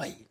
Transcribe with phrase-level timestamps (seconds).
[0.00, 0.26] croyez.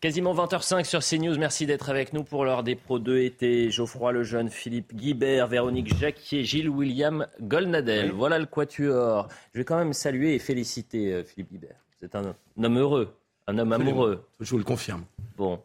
[0.00, 1.36] Quasiment 20h05 sur CNews.
[1.36, 3.70] Merci d'être avec nous pour l'heure des Pro 2 été.
[3.70, 8.10] Geoffroy Lejeune, Philippe Guibert, Véronique Jacquier, Gilles William Golnadel.
[8.12, 9.28] Voilà le quatuor.
[9.52, 11.76] Je vais quand même saluer et féliciter euh, Philippe Guibert.
[12.00, 13.14] C'est un, homme heureux,
[13.46, 14.24] un homme amoureux.
[14.40, 15.04] Je vous le confirme.
[15.36, 15.60] Bon,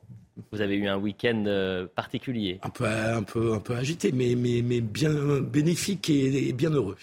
[0.52, 2.60] vous avez eu un week-end euh, particulier.
[2.64, 6.98] Un peu, un peu, un peu agité, mais, mais, mais bien bénéfique et bien heureux.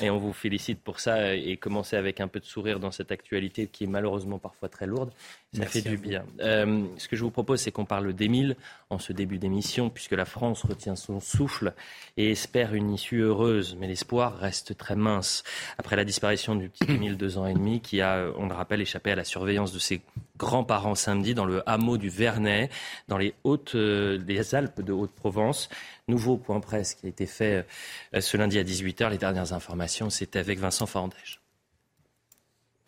[0.00, 3.12] Et on vous félicite pour ça et commencer avec un peu de sourire dans cette
[3.12, 5.12] actualité qui est malheureusement parfois très lourde.
[5.54, 6.24] Ça fait du bien.
[6.40, 8.56] Euh, ce que je vous propose, c'est qu'on parle d'Émile
[8.90, 11.74] en ce début d'émission, puisque la France retient son souffle
[12.16, 13.76] et espère une issue heureuse.
[13.78, 15.44] Mais l'espoir reste très mince.
[15.78, 18.80] Après la disparition du petit Émile, deux ans et demi, qui a, on le rappelle,
[18.80, 20.02] échappé à la surveillance de ses
[20.36, 22.70] grands-parents samedi dans le hameau du Vernet,
[23.08, 25.68] dans les Hautes, euh, les Alpes de Haute-Provence.
[26.08, 27.66] Nouveau point presse qui a été fait
[28.14, 29.10] euh, ce lundi à 18h.
[29.10, 31.43] Les dernières informations, c'était avec Vincent Farandège.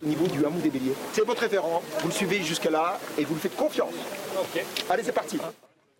[0.02, 0.92] Au niveau du hameau des Béliers.
[1.14, 3.94] C'est votre référent, vous le suivez jusqu'à là et vous le faites confiance.
[4.90, 5.38] Allez, c'est parti.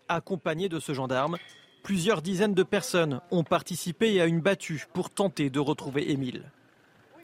[0.07, 1.37] Accompagné de ce gendarme,
[1.81, 6.43] plusieurs dizaines de personnes ont participé à une battue pour tenter de retrouver Émile.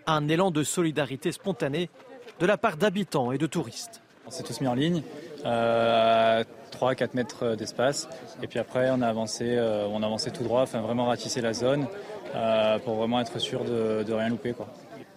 [0.07, 1.91] Un élan de solidarité spontanée
[2.39, 4.01] de la part d'habitants et de touristes.
[4.25, 5.03] On s'est tous mis en ligne,
[5.45, 8.09] euh, 3-4 mètres d'espace,
[8.41, 11.41] et puis après on a avancé, euh, on a avancé tout droit, enfin vraiment ratisser
[11.41, 11.85] la zone
[12.33, 14.53] euh, pour vraiment être sûr de, de rien louper.
[14.53, 14.67] Quoi.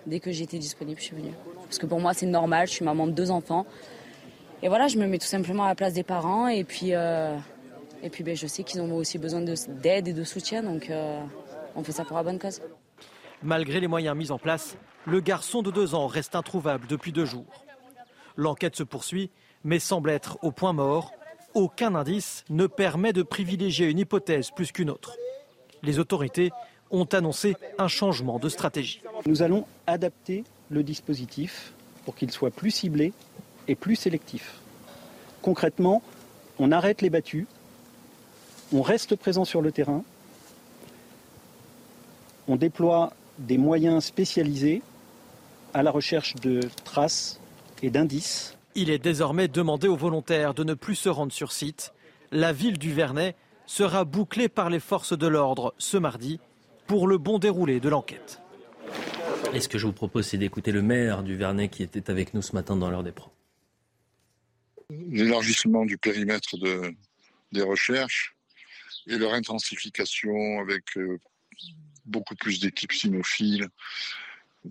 [0.07, 1.35] Dès que j'étais disponible, je suis venue.
[1.65, 3.67] Parce que pour moi c'est normal, je suis maman de deux enfants.
[4.63, 7.37] Et voilà, je me mets tout simplement à la place des parents, et puis, euh,
[8.03, 11.21] et puis ben, je sais qu'ils ont aussi besoin d'aide et de soutien, donc euh,
[11.75, 12.63] on fait ça pour la bonne cause.
[13.43, 17.27] Malgré les moyens mis en place, le garçon de deux ans reste introuvable depuis deux
[17.27, 17.65] jours.
[18.37, 19.31] L'enquête se poursuit,
[19.63, 21.13] mais semble être au point mort.
[21.55, 25.17] Aucun indice ne permet de privilégier une hypothèse plus qu'une autre.
[25.83, 26.51] Les autorités
[26.91, 29.03] ont annoncé un changement de stratégie.
[29.27, 31.73] Nous allons adapter le dispositif
[32.05, 33.13] pour qu'il soit plus ciblé
[33.69, 34.55] et plus sélectif.
[35.43, 36.03] Concrètement,
[36.59, 37.47] on arrête les battues,
[38.73, 40.03] on reste présent sur le terrain,
[42.49, 44.83] on déploie des moyens spécialisés
[45.75, 47.41] à la recherche de traces
[47.83, 48.57] et d'indices.
[48.75, 51.93] Il est désormais demandé aux volontaires de ne plus se rendre sur site.
[52.31, 56.41] La ville du Vernet sera bouclée par les forces de l'ordre ce mardi
[56.87, 58.41] pour le bon déroulé de l'enquête.
[59.53, 62.35] Et ce que je vous propose, c'est d'écouter le maire du Vernet qui était avec
[62.35, 63.33] nous ce matin dans l'heure des pros.
[64.91, 66.95] L'élargissement du périmètre de,
[67.53, 68.35] des recherches
[69.09, 71.19] et leur intensification avec euh,
[72.05, 73.69] beaucoup plus d'équipes cynophiles,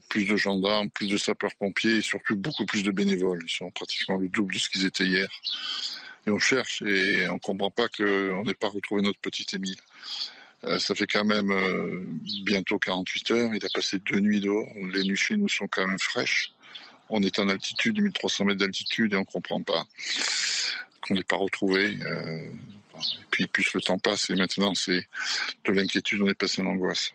[0.09, 3.43] plus de gendarmes, plus de sapeurs-pompiers et surtout beaucoup plus de bénévoles.
[3.45, 5.29] Ils sont pratiquement le double de ce qu'ils étaient hier.
[6.27, 9.77] Et on cherche et on ne comprend pas qu'on n'ait pas retrouvé notre petit Émile.
[10.65, 12.01] Euh, ça fait quand même euh,
[12.43, 13.51] bientôt 48 heures.
[13.53, 14.67] Il a passé deux nuits dehors.
[14.93, 16.53] Les nuits chez nous sont quand même fraîches.
[17.09, 19.85] On est en altitude, 1300 mètres d'altitude, et on ne comprend pas
[21.01, 21.97] qu'on n'ait pas retrouvé.
[22.01, 22.49] Euh,
[22.97, 25.07] et puis plus le temps passe, et maintenant c'est
[25.65, 27.11] de l'inquiétude, on est passé en angoisse.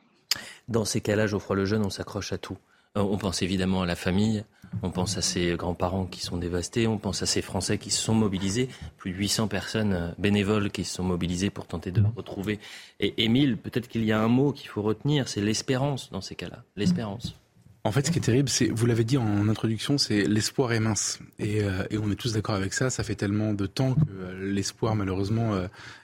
[0.69, 2.59] Dans ces cas-là, Geoffroy Lejeune, on s'accroche à tout.
[2.97, 4.45] Euh, on pense évidemment à la famille,
[4.83, 8.03] on pense à ses grands-parents qui sont dévastés, on pense à ces Français qui se
[8.03, 12.03] sont mobilisés, plus de 800 personnes euh, bénévoles qui se sont mobilisées pour tenter de
[12.17, 12.59] retrouver.
[12.99, 16.35] Et Émile, peut-être qu'il y a un mot qu'il faut retenir, c'est l'espérance dans ces
[16.35, 16.65] cas-là.
[16.75, 17.37] L'espérance.
[17.85, 20.81] En fait, ce qui est terrible, c'est, vous l'avez dit en introduction, c'est l'espoir est
[20.81, 21.21] mince.
[21.39, 22.91] Et, euh, on est tous d'accord avec ça.
[22.91, 25.59] Ça fait tellement de temps que l'espoir, malheureusement,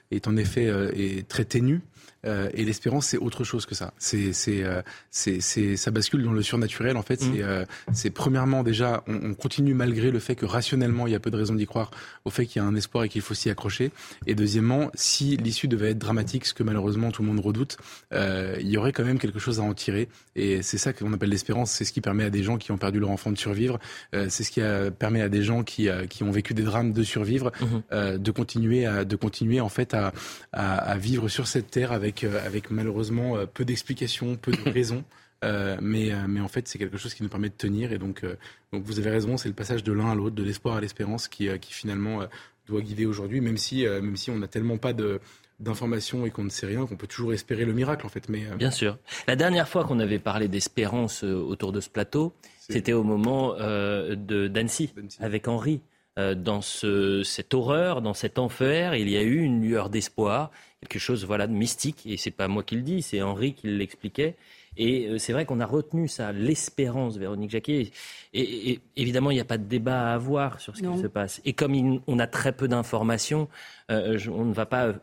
[0.09, 0.65] est en effet
[0.95, 1.81] est très ténu.
[2.25, 3.93] Euh, et l'espérance, c'est autre chose que ça.
[3.97, 5.39] C'est, c'est, euh, c'est,
[5.75, 6.97] ça bascule dans le surnaturel.
[6.97, 7.41] En fait, c'est, mmh.
[7.41, 11.19] euh, c'est premièrement déjà, on, on, continue malgré le fait que rationnellement, il y a
[11.19, 11.91] peu de raisons d'y croire
[12.25, 13.91] au fait qu'il y a un espoir et qu'il faut s'y accrocher.
[14.25, 17.77] Et deuxièmement, si l'issue devait être dramatique, ce que malheureusement tout le monde redoute,
[18.13, 20.09] euh, il y aurait quand même quelque chose à en tirer.
[20.35, 21.71] Et c'est ça qu'on appelle l'espérance.
[21.71, 23.79] C'est ce qui permet à des gens qui ont perdu leur enfant de survivre.
[24.13, 27.03] C'est ce qui a, permet à des gens qui, qui ont vécu des drames de
[27.03, 28.17] survivre, mmh.
[28.17, 30.13] de continuer à, de continuer en fait à,
[30.51, 34.69] à, à vivre sur cette terre avec euh, avec, malheureusement euh, peu d'explications, peu de
[34.69, 35.03] raisons.
[35.43, 37.93] Euh, mais, mais en fait, c'est quelque chose qui nous permet de tenir.
[37.93, 38.25] Et donc,
[38.73, 41.27] donc vous avez raison, c'est le passage de l'un à l'autre, de l'espoir à l'espérance
[41.27, 42.21] qui, qui finalement
[42.65, 45.19] doit guider aujourd'hui, même si, même si on n'a tellement pas de
[45.59, 48.29] d'informations et qu'on ne sait rien, qu'on peut toujours espérer le miracle en fait.
[48.29, 48.97] Mais bien sûr.
[49.27, 54.47] La dernière fois qu'on avait parlé d'espérance autour de ce plateau, c'était au moment de
[54.47, 55.81] d'Annecy avec Henri.
[56.17, 60.99] Dans ce, cette horreur, dans cet enfer, il y a eu une lueur d'espoir quelque
[60.99, 62.05] chose voilà, de mystique.
[62.05, 64.35] Et c'est pas moi qui le dis, c'est Henri qui l'expliquait.
[64.77, 67.91] Et euh, c'est vrai qu'on a retenu ça, l'espérance, Véronique Jacquet.
[68.33, 71.41] Et, évidemment, il n'y a pas de débat à avoir sur ce qui se passe.
[71.45, 73.47] Et comme on a très peu d'informations,
[73.89, 74.93] euh, on ne va pas euh,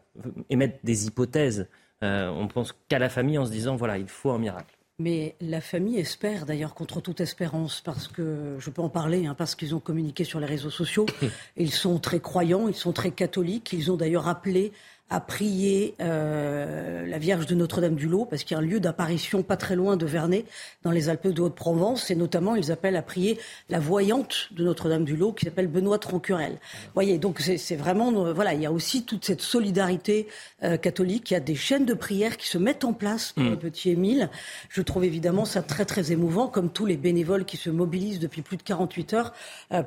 [0.48, 1.68] émettre des hypothèses.
[2.02, 4.76] on pense qu'à la famille en se disant, voilà, il faut un miracle.
[5.00, 9.34] Mais la famille espère, d'ailleurs, contre toute espérance, parce que je peux en parler, hein,
[9.36, 11.06] parce qu'ils ont communiqué sur les réseaux sociaux.
[11.56, 13.72] ils sont très croyants, ils sont très catholiques.
[13.72, 14.72] Ils ont d'ailleurs appelé
[15.10, 19.56] à prier euh, la Vierge de Notre-Dame-du-Lot, parce qu'il y a un lieu d'apparition pas
[19.56, 20.46] très loin de Vernet,
[20.82, 25.32] dans les Alpes de Haute-Provence, et notamment ils appellent à prier la voyante de Notre-Dame-du-Lot,
[25.32, 26.52] qui s'appelle Benoît Troncurel.
[26.52, 30.26] Vous voyez, donc c'est vraiment, euh, voilà, il y a aussi toute cette solidarité
[30.62, 33.44] euh, catholique, il y a des chaînes de prière qui se mettent en place pour
[33.44, 33.50] mm.
[33.50, 34.30] le petit Émile.
[34.70, 38.40] Je trouve évidemment ça très très émouvant, comme tous les bénévoles qui se mobilisent depuis
[38.40, 39.32] plus de 48 heures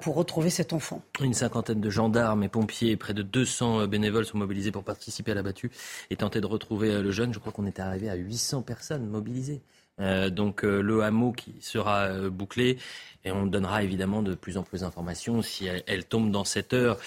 [0.01, 1.01] pour retrouver cet enfant.
[1.21, 5.33] Une cinquantaine de gendarmes et pompiers, près de 200 bénévoles sont mobilisés pour participer à
[5.33, 5.71] la battue
[6.09, 7.33] et tenter de retrouver euh, le jeune.
[7.33, 9.61] Je crois qu'on était arrivé à 800 personnes mobilisées.
[9.99, 12.77] Euh, donc euh, le hameau qui sera bouclé
[13.25, 16.99] et on donnera évidemment de plus en plus d'informations si elle, tombe dans cette heure.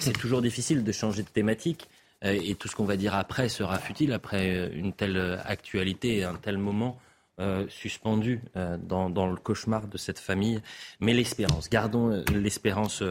[0.00, 1.88] c'est toujours difficile de changer de thématique
[2.22, 6.58] et tout ce qu'on va dire après sera futile après une telle actualité un tel
[6.58, 6.98] moment.
[7.42, 10.62] Euh, suspendu euh, dans, le cauchemar de cette famille.
[11.00, 13.02] Mais l'espérance, gardons euh, l'espérance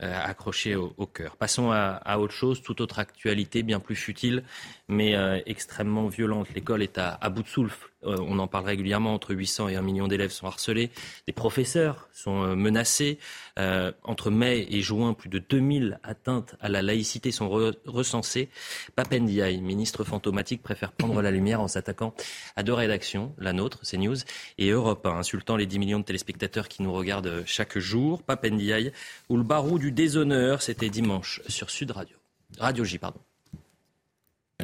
[0.00, 1.36] accrochée au, cœur.
[1.36, 4.42] Passons à, autre chose, toute autre actualité bien plus futile,
[4.88, 5.14] mais
[5.46, 6.48] extrêmement violente.
[6.54, 7.88] L'école est à, à bout de souffle.
[8.02, 10.90] On en parle régulièrement, entre 800 et 1 million d'élèves sont harcelés,
[11.26, 13.18] des professeurs sont menacés.
[13.58, 17.48] Euh, entre mai et juin, plus de 2000 atteintes à la laïcité sont
[17.86, 18.48] recensées.
[18.94, 22.14] Papendiaï, ministre fantomatique, préfère prendre la lumière en s'attaquant
[22.56, 24.16] à deux rédactions, la nôtre, CNews,
[24.58, 28.22] et Europe 1, insultant les 10 millions de téléspectateurs qui nous regardent chaque jour.
[28.22, 28.92] Papendiaï,
[29.28, 32.16] ou le barreau du déshonneur, c'était dimanche sur Sud Radio.
[32.58, 33.20] Radio J, pardon.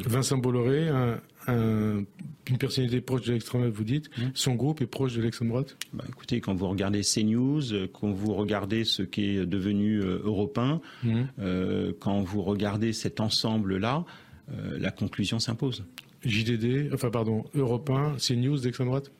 [0.03, 0.89] Vincent Bolloré,
[1.47, 4.23] une personnalité proche de l'extrême droite, vous dites, mmh.
[4.33, 8.11] son groupe est proche de l'extrême droite bah, Écoutez, quand vous regardez CNews, euh, quand
[8.11, 11.21] vous regardez ce qui est devenu euh, européen, mmh.
[11.39, 14.03] euh, quand vous regardez cet ensemble-là,
[14.77, 15.85] la conclusion s'impose.
[16.23, 19.11] JDD, enfin pardon, européen, CNews d'extrême droite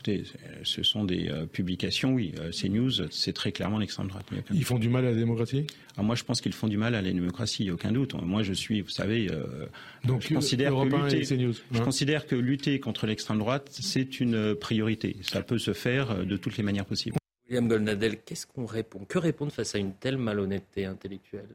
[0.00, 0.24] Écoutez,
[0.62, 2.32] ce sont des euh, publications, oui.
[2.40, 4.24] Euh, CNews, c'est très clairement l'extrême droite.
[4.50, 5.66] Ils font du mal à la démocratie?
[5.98, 7.92] Ah, Moi, je pense qu'ils font du mal à la démocratie, il n'y a aucun
[7.92, 8.14] doute.
[8.14, 9.66] Moi, je suis, vous savez, euh,
[10.06, 11.84] Donc, je, considère que lutter, je hein.
[11.84, 15.16] considère que lutter contre l'extrême droite, c'est une priorité.
[15.20, 17.16] Ça peut se faire de toutes les manières possibles.
[17.50, 19.00] William Goldnadel, qu'est-ce qu'on répond?
[19.06, 21.54] Que répondre face à une telle malhonnêteté intellectuelle?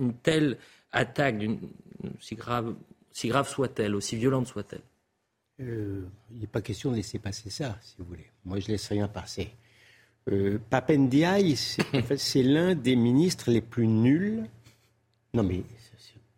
[0.00, 0.58] Une telle
[0.90, 1.36] attaque,
[2.18, 2.74] si grave,
[3.12, 4.82] si grave soit-elle, aussi violente soit-elle?
[5.62, 8.26] Euh, il n'est pas question de laisser passer ça, si vous voulez.
[8.44, 9.50] Moi, je ne laisse rien passer.
[10.30, 11.56] Euh, Papendiaï,
[12.16, 14.44] c'est l'un des ministres les plus nuls.
[15.34, 15.62] Non, mais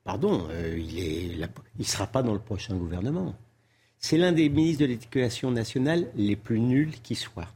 [0.04, 1.48] pardon, euh, il
[1.78, 3.34] ne sera pas dans le prochain gouvernement.
[3.98, 7.48] C'est l'un des ministres de l'éducation nationale les plus nuls qui soit.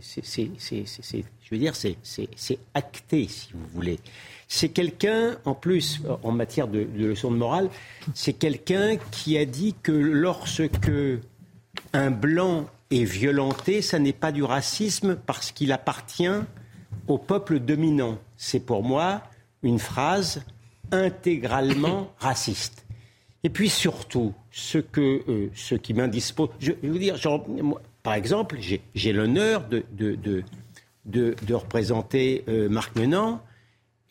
[0.00, 3.98] C'est, je veux dire, c'est acté, si vous voulez.
[4.48, 7.68] C'est quelqu'un, en plus, en matière de, de leçon de morale,
[8.14, 10.90] c'est quelqu'un qui a dit que lorsque
[11.92, 16.28] un blanc est violenté, ça n'est pas du racisme parce qu'il appartient
[17.08, 18.18] au peuple dominant.
[18.36, 19.22] C'est pour moi
[19.62, 20.44] une phrase
[20.90, 22.84] intégralement raciste.
[23.44, 27.16] Et puis surtout, ce, que, euh, ce qui m'indispose, je, vais vous dire,
[28.02, 28.58] par exemple,
[28.94, 30.44] j'ai l'honneur de, de,
[31.04, 33.40] de, représenter euh, Marc Menant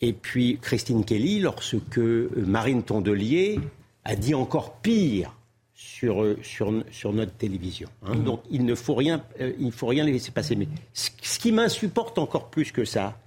[0.02, 3.60] et puis Christine Kelly, lorsque euh, Marine Tondelier
[4.04, 5.36] a dit encore pire
[5.74, 7.90] sur, euh, sur, sur notre télévision.
[8.04, 8.16] Hein.
[8.16, 8.24] Mmh.
[8.24, 10.56] Donc il ne faut rien, euh, il faut rien laisser passer.
[10.56, 11.10] Mais ce,
[11.40, 13.20] qui m'insupporte encore plus que ça,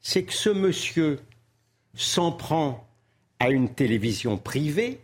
[0.00, 1.18] c'est que ce monsieur
[1.94, 2.86] s'en prend
[3.38, 4.98] à une télévision privée,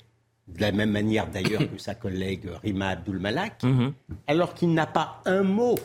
[0.48, 3.92] de la même manière d'ailleurs que sa collègue Rima Abdul-Malak, mmh.
[4.26, 5.76] alors qu'il n'a pas un mot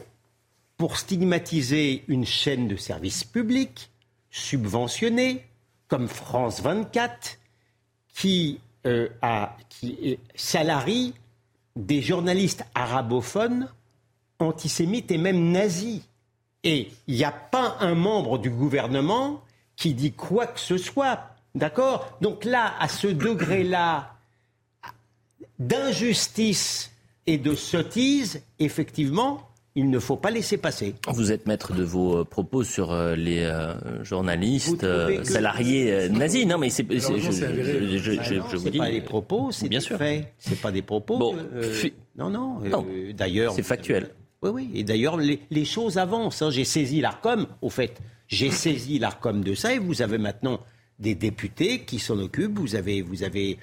[0.78, 3.92] pour stigmatiser une chaîne de service public,
[4.32, 5.46] subventionnés,
[5.88, 7.38] comme France 24,
[8.16, 11.14] qui, euh, a, qui salarie
[11.76, 13.70] des journalistes arabophones,
[14.40, 16.02] antisémites et même nazis.
[16.64, 19.44] Et il n'y a pas un membre du gouvernement
[19.76, 21.30] qui dit quoi que ce soit.
[21.54, 22.18] D'accord?
[22.22, 24.11] Donc là, à ce degré-là
[25.62, 26.92] d'injustice
[27.28, 30.96] et de sottise, effectivement, il ne faut pas laisser passer.
[31.08, 34.86] Vous êtes maître de vos euh, propos sur euh, les euh, journalistes
[35.24, 36.46] salariés nazis.
[36.46, 38.80] Non, mais c'est, je, je, vous dis.
[38.80, 39.98] pas des propos, c'est bien des sûr.
[39.98, 40.34] faits.
[40.40, 41.18] C'est pas des propos.
[41.18, 41.36] Bon,
[42.18, 42.60] non, non.
[43.16, 44.10] d'ailleurs, c'est factuel.
[44.44, 44.70] Oui, oui.
[44.74, 46.42] Et d'ailleurs, les, choses avancent.
[46.42, 46.50] Hein.
[46.50, 48.02] J'ai saisi l'Arcom, au fait.
[48.28, 50.60] J'ai saisi l'Arcom de ça, et vous avez maintenant
[51.02, 52.58] des députés qui s'en occupent.
[52.58, 53.58] Vous avez, vous avez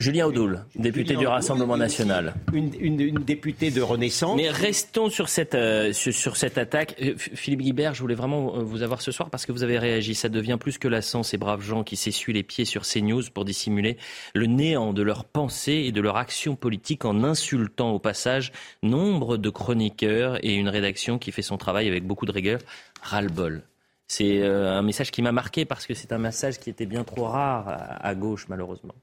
[0.00, 2.34] Julien Audoul, député du Rassemblement national.
[2.52, 4.36] Une, députée de Renaissance.
[4.36, 6.96] Mais restons sur cette, euh, sur, cette attaque.
[7.00, 10.14] Euh, Philippe Guibert, je voulais vraiment vous avoir ce soir parce que vous avez réagi.
[10.14, 13.44] Ça devient plus que lassant, ces braves gens qui s'essuient les pieds sur CNews pour
[13.44, 13.96] dissimuler
[14.34, 19.36] le néant de leurs pensées et de leur action politique en insultant au passage nombre
[19.36, 22.58] de chroniqueurs et une rédaction qui fait son travail avec beaucoup de rigueur.
[23.00, 23.62] Ras-le-bol.
[24.06, 27.04] C'est euh, un message qui m'a marqué parce que c'est un message qui était bien
[27.04, 28.94] trop rare à gauche, malheureusement.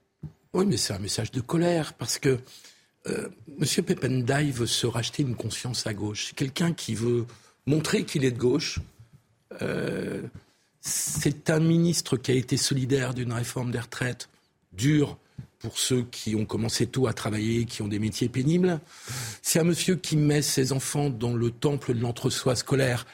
[0.53, 2.39] Oui, mais c'est un message de colère parce que
[3.07, 3.29] euh,
[3.59, 3.83] M.
[3.85, 6.27] Pependai veut se racheter une conscience à gauche.
[6.27, 7.25] C'est quelqu'un qui veut
[7.65, 8.79] montrer qu'il est de gauche.
[9.61, 10.21] Euh,
[10.81, 14.29] c'est un ministre qui a été solidaire d'une réforme des retraites
[14.73, 15.17] dure
[15.61, 18.79] pour ceux qui ont commencé tôt à travailler, qui ont des métiers pénibles.
[19.41, 23.05] C'est un monsieur qui met ses enfants dans le temple de l'entre-soi scolaire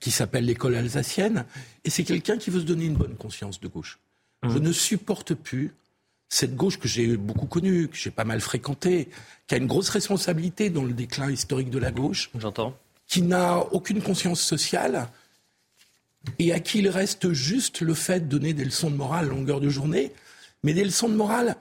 [0.00, 1.44] qui s'appelle l'école alsacienne.
[1.84, 3.98] Et c'est quelqu'un qui veut se donner une bonne conscience de gauche.
[4.42, 4.50] Mmh.
[4.50, 5.74] Je ne supporte plus
[6.28, 9.08] cette gauche que j'ai beaucoup connue, que j'ai pas mal fréquentée,
[9.46, 12.30] qui a une grosse responsabilité dans le déclin historique de la gauche.
[12.38, 12.76] J'entends.
[13.06, 15.08] Qui n'a aucune conscience sociale
[16.38, 19.28] et à qui il reste juste le fait de donner des leçons de morale à
[19.28, 20.12] longueur de journée,
[20.64, 21.56] mais des leçons de morale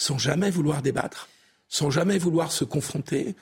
[0.00, 1.28] sans jamais vouloir débattre,
[1.68, 3.36] sans jamais vouloir se confronter,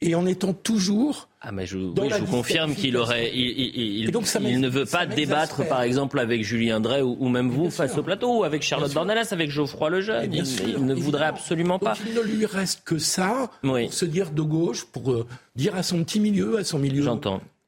[0.00, 1.28] et en étant toujours.
[1.42, 4.10] Ah mais je, oui, je vous confirme qu'il aurait, il, il,
[4.40, 8.02] il ne veut pas débattre, par exemple, avec Julien Drey ou, même vous face au
[8.02, 10.32] plateau, ou avec Charlotte Dornelas, avec Geoffroy Lejeune.
[10.32, 11.94] Il, ne voudrait absolument pas.
[12.06, 15.82] il ne lui reste que ça pour se dire de gauche, pour euh, dire à
[15.82, 17.06] son petit milieu, à son milieu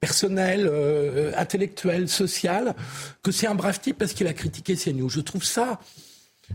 [0.01, 2.75] personnel, euh, intellectuel, social,
[3.23, 5.11] que c'est un brave type parce qu'il a critiqué CNews.
[5.11, 5.79] Je trouve ça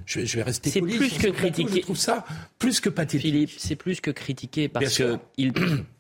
[0.05, 1.77] je vais, rester C'est plus que critiquer.
[1.77, 2.25] je trouve ça
[2.59, 3.21] plus que pathétique.
[3.21, 5.53] Philippe, c'est plus que critiquer parce que il,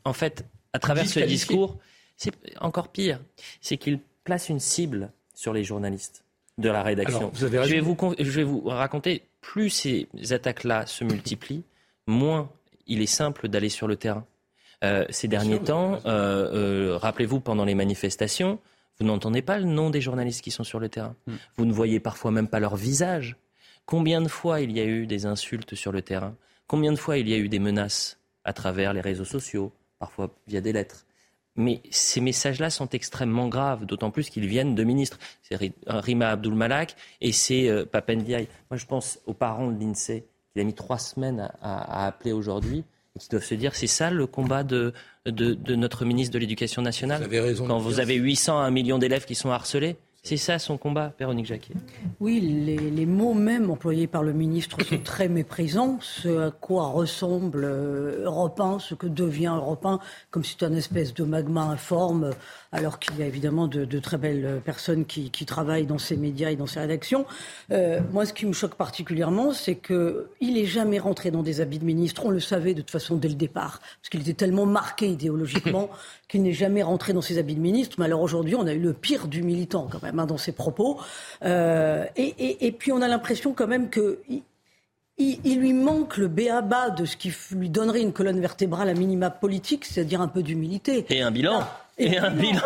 [0.05, 1.77] en fait, à travers ce discours,
[2.17, 3.19] c'est encore pire.
[3.61, 6.23] C'est qu'il place une cible sur les journalistes
[6.57, 7.31] de la rédaction.
[7.35, 11.63] je, vais vous, je vais vous raconter, plus ces attaques-là se multiplient,
[12.07, 12.49] moins
[12.87, 14.25] il est simple d'aller sur le terrain.
[14.83, 18.59] Euh, ces derniers temps, euh, euh, rappelez-vous, pendant les manifestations,
[18.99, 21.15] vous n'entendez pas le nom des journalistes qui sont sur le terrain.
[21.27, 21.35] Hmm.
[21.57, 23.35] Vous ne voyez parfois même pas leur visage.
[23.85, 26.35] Combien de fois il y a eu des insultes sur le terrain?
[26.67, 30.31] Combien de fois il y a eu des menaces à travers les réseaux sociaux, parfois
[30.47, 31.05] via des lettres?
[31.55, 35.19] Mais ces messages-là sont extrêmement graves, d'autant plus qu'ils viennent de ministres.
[35.41, 38.47] C'est Rima Abdul Malak et c'est euh, Papendiaï.
[38.69, 42.83] Moi, je pense aux parents de l'INSEE qui a mis trois semaines à, appeler aujourd'hui
[43.15, 44.93] et qui doivent se dire c'est ça le combat de,
[45.25, 47.19] de, notre ministre de l'Éducation nationale?
[47.19, 49.95] Vous avez raison Quand vous avez 800 à 1 million d'élèves qui sont harcelés?
[50.25, 51.75] C'est ça son combat, Véronique Jacquet
[52.19, 55.99] Oui, les, mots même employés par le ministre sont très méprisants.
[56.01, 59.99] Ce à quoi ressemble euh, Europe 1, ce que devient Europe 1,
[60.31, 62.31] comme c'est un espèce de magma informe,
[62.75, 66.55] alors qu'il y a évidemment de, très belles personnes qui, travaillent dans ces médias et
[66.55, 67.25] dans ces rédactions.
[67.71, 71.79] Euh, moi, ce qui me choque particulièrement, c'est qu'il n'est jamais rentré dans des habits
[71.79, 72.25] de ministre.
[72.25, 75.89] On le savait de toute façon dès le départ, parce qu'il était tellement marqué idéologiquement
[76.27, 77.95] qu'il n'est jamais rentré dans ses habits de ministre.
[77.99, 80.51] Mais alors aujourd'hui, on a eu le pire du militant quand même hein, dans ses
[80.51, 80.99] propos.
[81.43, 84.19] Euh, et, puis on a l'impression quand même que
[85.17, 89.29] il, lui manque le béaba de ce qui lui donnerait une colonne vertébrale à minima
[89.29, 91.05] politique, c'est-à-dire un peu d'humilité.
[91.09, 91.63] Et un bilan.
[91.97, 92.59] Et, un bilan.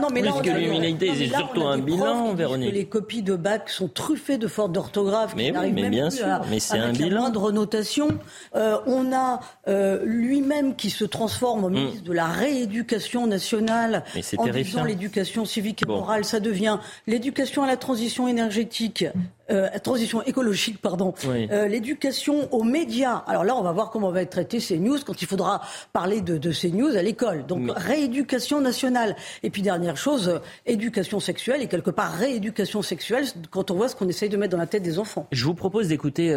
[0.00, 2.70] non, mais Plus que l'humilité, c'est surtout un bilan, Véronique.
[2.70, 5.34] Que les copies de bac sont truffées de fautes d'orthographe.
[5.36, 7.20] Mais, oui, mais bien sûr, mais c'est un bilan.
[7.20, 8.08] moindre notation.
[8.56, 12.08] Euh, on a euh, lui-même qui se transforme au ministre mm.
[12.08, 14.04] de la rééducation nationale
[14.36, 19.04] en disant l'éducation civique et morale, ça devient l'éducation à la transition énergétique,
[19.50, 23.24] euh, transition écologique, pardon, euh, l'éducation aux médias.
[23.26, 25.62] Alors là, on va voir comment va être traité ces news quand il faudra
[25.92, 27.46] parler de, de ces news à l'école.
[27.46, 29.16] Donc rééducation nationale.
[29.42, 33.88] Et puis dernière chose, euh, éducation sexuelle et quelque part rééducation sexuelle quand on voit
[33.88, 35.26] ce qu'on essaye de mettre dans la tête des enfants.
[35.32, 36.28] Je vous propose d'écouter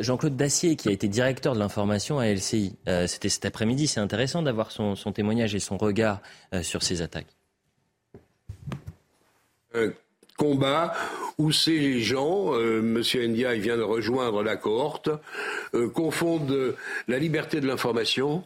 [0.00, 2.76] Jean-Claude Dacier qui a été directeur de l'information à LCI.
[3.06, 3.86] C'était cet après-midi.
[3.86, 6.20] C'est intéressant d'avoir son, son, témoignage et son regard
[6.62, 7.36] sur ces attaques
[10.40, 10.94] combat
[11.36, 15.10] où ces gens, euh, Monsieur Ndia vient de rejoindre la cohorte,
[15.74, 16.74] euh, confondent
[17.08, 18.42] la liberté de l'information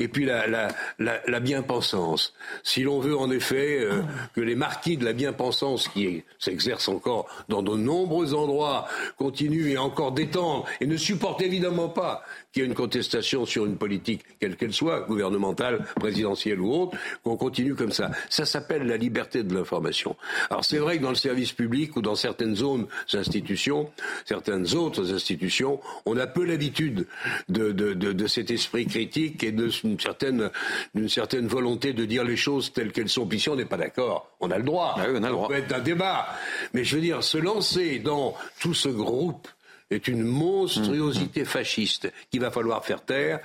[0.00, 2.34] et puis la, bien-pensance.
[2.62, 4.02] Si l'on veut en effet euh,
[4.34, 9.78] que les marquis de la bien-pensance, qui s'exercent encore dans de nombreux endroits, continuent et
[9.78, 14.22] encore d'étendre et ne supportent évidemment pas qu'il y ait une contestation sur une politique,
[14.40, 18.10] quelle qu'elle soit, gouvernementale, présidentielle ou autre, qu'on continue comme ça.
[18.28, 20.16] Ça s'appelle la liberté de l'information.
[20.50, 23.90] Alors c'est vrai que dans le service public ou dans certaines zones institutions,
[24.24, 27.06] certaines autres institutions, on a peu l'habitude
[27.48, 29.52] de, de, de, de, cet esprit critique et
[29.90, 30.50] d'une certaine,
[30.94, 33.26] d'une certaine volonté de dire les choses telles qu'elles sont.
[33.26, 34.94] Puis si on n'est pas d'accord, on a le droit.
[34.96, 35.48] Ah on a le droit.
[35.48, 36.28] peut être un débat.
[36.72, 39.48] Mais je veux dire, se lancer dans tout ce groupe
[39.90, 43.40] est une monstruosité fasciste qu'il va falloir faire taire,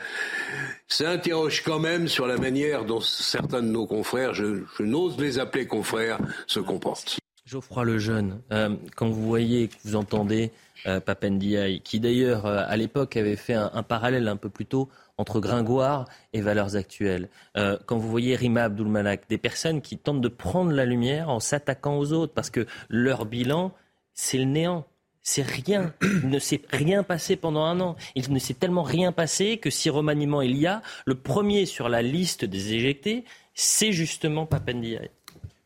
[0.88, 5.40] ça interroge quand même sur la manière dont certains de nos confrères, je, n'ose les
[5.40, 7.18] appeler confrères, se comportent.
[7.46, 10.52] Geoffroy Lejeune, euh, quand vous voyez, que vous entendez
[10.88, 14.90] euh, Papendiaï, qui d'ailleurs euh, à l'époque avait fait un, parallèle un peu plus tôt
[15.18, 17.30] entre Gringoire et valeurs actuelles.
[17.58, 21.40] Euh, quand vous voyez Rima Abdulmalak, des personnes qui tentent de prendre la lumière en
[21.40, 23.72] s'attaquant aux autres, parce que leur bilan,
[24.14, 24.86] c'est le néant.
[25.22, 25.94] C'est rien.
[26.04, 27.96] Il ne s'est rien passé pendant un an.
[28.14, 31.90] Il ne s'est tellement rien passé que si remaniement il y a, le premier sur
[31.90, 35.10] la liste des éjectés, c'est justement Papendiaï.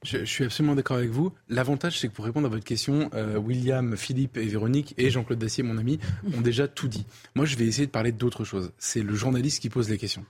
[0.04, 1.34] Je, suis absolument d'accord avec vous.
[1.50, 5.40] L'avantage, c'est que pour répondre à votre question, euh, William, Philippe et Véronique et Jean-Claude
[5.40, 6.00] Dacier, mon ami,
[6.34, 7.06] ont déjà tout dit.
[7.36, 8.72] Moi, je vais essayer de parler d'autre chose.
[8.78, 10.26] C'est le journaliste qui pose les questions.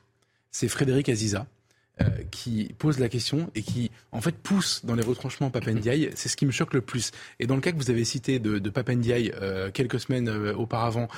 [0.51, 1.45] C'est Frédéric Aziza.
[2.01, 6.11] Euh, qui pose la question et qui, en fait, pousse dans les retranchements Papendiaï.
[6.15, 7.11] C'est ce qui me choque le plus.
[7.41, 11.09] Et dans le cas que vous avez cité de, de Papendiaï euh, quelques semaines auparavant...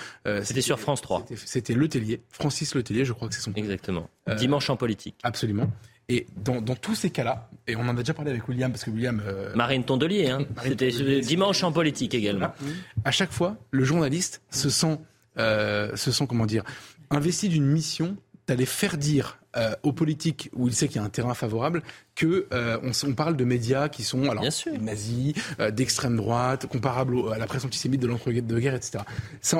[0.41, 1.27] c'était sur France 3.
[1.35, 4.09] C'était Letellier, Francis Letellier, je crois que c'est son Exactement.
[4.37, 5.17] Dimanche en politique.
[5.21, 5.69] Absolument.
[6.11, 8.89] Et dans, tous ces cas-là, et on en a déjà parlé avec William, parce que
[8.89, 9.23] William...
[9.25, 10.39] Euh, Marine Tondelier, hein.
[10.61, 10.91] c'était
[11.21, 12.53] dimanche en politique également.
[13.05, 14.97] À chaque fois, le journaliste se sent,
[15.37, 16.63] euh, se sent comment dire,
[17.11, 21.03] investi d'une mission d'aller faire dire euh, aux politiques où il sait qu'il y a
[21.03, 21.83] un terrain favorable
[22.15, 24.45] que euh, on, parle de médias qui sont alors
[24.81, 29.03] nazis, euh, d'extrême droite, comparables à la presse antisémite de l'entre-deux-guerres, etc.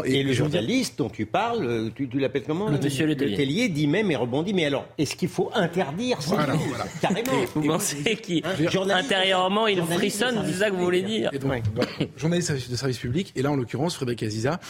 [0.05, 4.09] et, le journaliste dont tu parles, tu, l'appelles comment le Monsieur Le Tellier dit même
[4.11, 4.53] et rebondit.
[4.53, 6.85] Mais alors, est-ce qu'il faut interdire voilà, voilà.
[7.01, 7.45] Carrément.
[7.53, 11.31] Vous pensez qu'intérieurement il frissonne, c'est ça que vous voulez dire
[12.15, 14.61] Journaliste de service public, et là en l'occurrence Frédéric Aziza,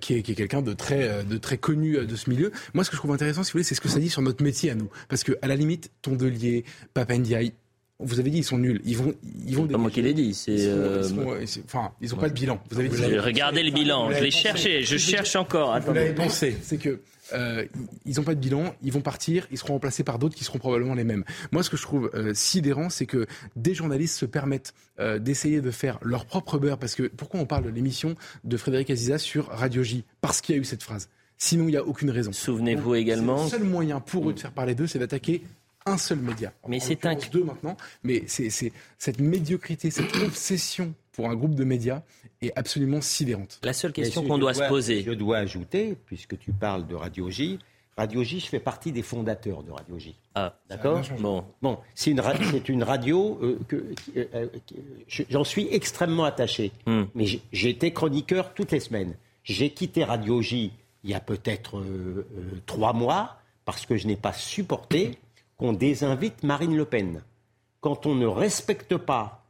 [0.00, 2.52] qui est, qui est quelqu'un de très, de très connu de ce milieu.
[2.72, 4.22] Moi, ce que je trouve intéressant, si vous voulez, c'est ce que ça dit sur
[4.22, 4.90] notre métier à nous.
[5.08, 7.54] Parce que, à la limite, Tondelier, Papendiaï,
[8.02, 8.80] vous avez dit ils sont nuls.
[8.84, 9.14] Ils vont,
[9.46, 9.66] ils vont.
[9.66, 10.34] Pas moi qui l'ai dit.
[10.34, 10.56] C'est.
[10.58, 11.02] Euh,
[11.64, 12.62] enfin, ils n'ont pas de bilan.
[12.70, 13.18] Vous avez dit.
[13.18, 14.10] Regardez le bilan.
[14.10, 14.82] Je l'ai cherché.
[14.82, 15.78] Je cherche encore.
[15.80, 16.56] Vous l'avez pensé.
[16.62, 17.00] C'est que
[17.32, 17.64] euh,
[18.06, 18.74] ils n'ont pas de bilan.
[18.82, 19.46] Ils vont partir.
[19.50, 21.24] Ils seront remplacés par d'autres qui seront probablement les mêmes.
[21.52, 23.26] Moi, ce que je trouve euh, sidérant, c'est que
[23.56, 24.74] des journalistes se permettent
[25.18, 26.78] d'essayer de faire leur propre beurre.
[26.78, 30.04] Parce que pourquoi on parle de l'émission de Frédéric Aziza sur Radio J?
[30.20, 31.08] Parce qu'il y a eu cette phrase.
[31.42, 32.32] Sinon, il n'y a aucune raison.
[32.32, 33.44] Souvenez-vous également.
[33.44, 35.42] Le seul moyen pour eux de faire parler d'eux, c'est d'attaquer
[35.86, 36.52] un seul média.
[36.68, 37.78] Mais c'est un deux maintenant.
[38.04, 38.50] Mais c'est
[38.98, 42.02] cette médiocrité, cette obsession pour un groupe de médias
[42.42, 43.58] est absolument sidérante.
[43.62, 45.02] La seule question qu'on doit, se poser.
[45.02, 47.58] Je dois ajouter, puisque tu parles de Radio J,
[47.96, 50.14] Radio J, je fais partie des fondateurs de Radio J.
[50.34, 51.00] Ah, d'accord.
[51.20, 52.22] Bon, bon c'est une,
[52.68, 53.76] une, radio euh, que,
[54.16, 54.46] euh, euh,
[55.08, 56.70] j'en suis extrêmement attaché.
[56.84, 57.04] Hmm.
[57.14, 59.14] Mais j'ai été chroniqueur toutes les semaines.
[59.42, 60.72] J'ai quitté Radio J
[61.04, 65.18] il y a peut-être euh, euh, trois mois, parce que je n'ai pas supporté
[65.56, 67.22] qu'on désinvite Marine Le Pen.
[67.80, 69.44] Quand on ne respecte pas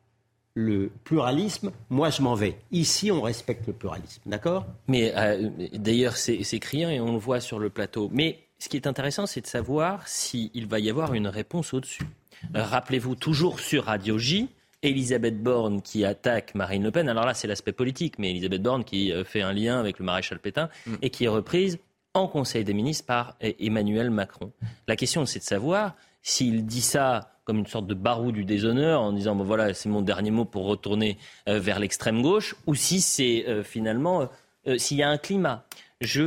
[0.54, 2.58] le pluralisme, moi je m'en vais.
[2.70, 4.66] Ici, on respecte le pluralisme, d'accord?
[4.88, 8.08] Mais euh, d'ailleurs, c'est criant et on le voit sur le plateau.
[8.12, 12.06] Mais ce qui est intéressant, c'est de savoir s'il va y avoir une réponse au-dessus.
[12.54, 14.48] Rappelez-vous, toujours sur Radio J,
[14.82, 17.08] Elisabeth Borne qui attaque Marine Le Pen.
[17.08, 20.04] Alors là, c'est l'aspect politique, mais Elisabeth Borne qui euh, fait un lien avec le
[20.04, 20.94] maréchal Pétain mm.
[21.02, 21.78] et qui est reprise
[22.14, 24.52] en Conseil des ministres par e-, Emmanuel Macron.
[24.88, 29.00] La question, c'est de savoir s'il dit ça comme une sorte de barou du déshonneur
[29.00, 32.74] en disant bon, voilà, c'est mon dernier mot pour retourner euh, vers l'extrême gauche, ou
[32.74, 34.28] si c'est euh, finalement
[34.76, 35.64] s'il y a un climat.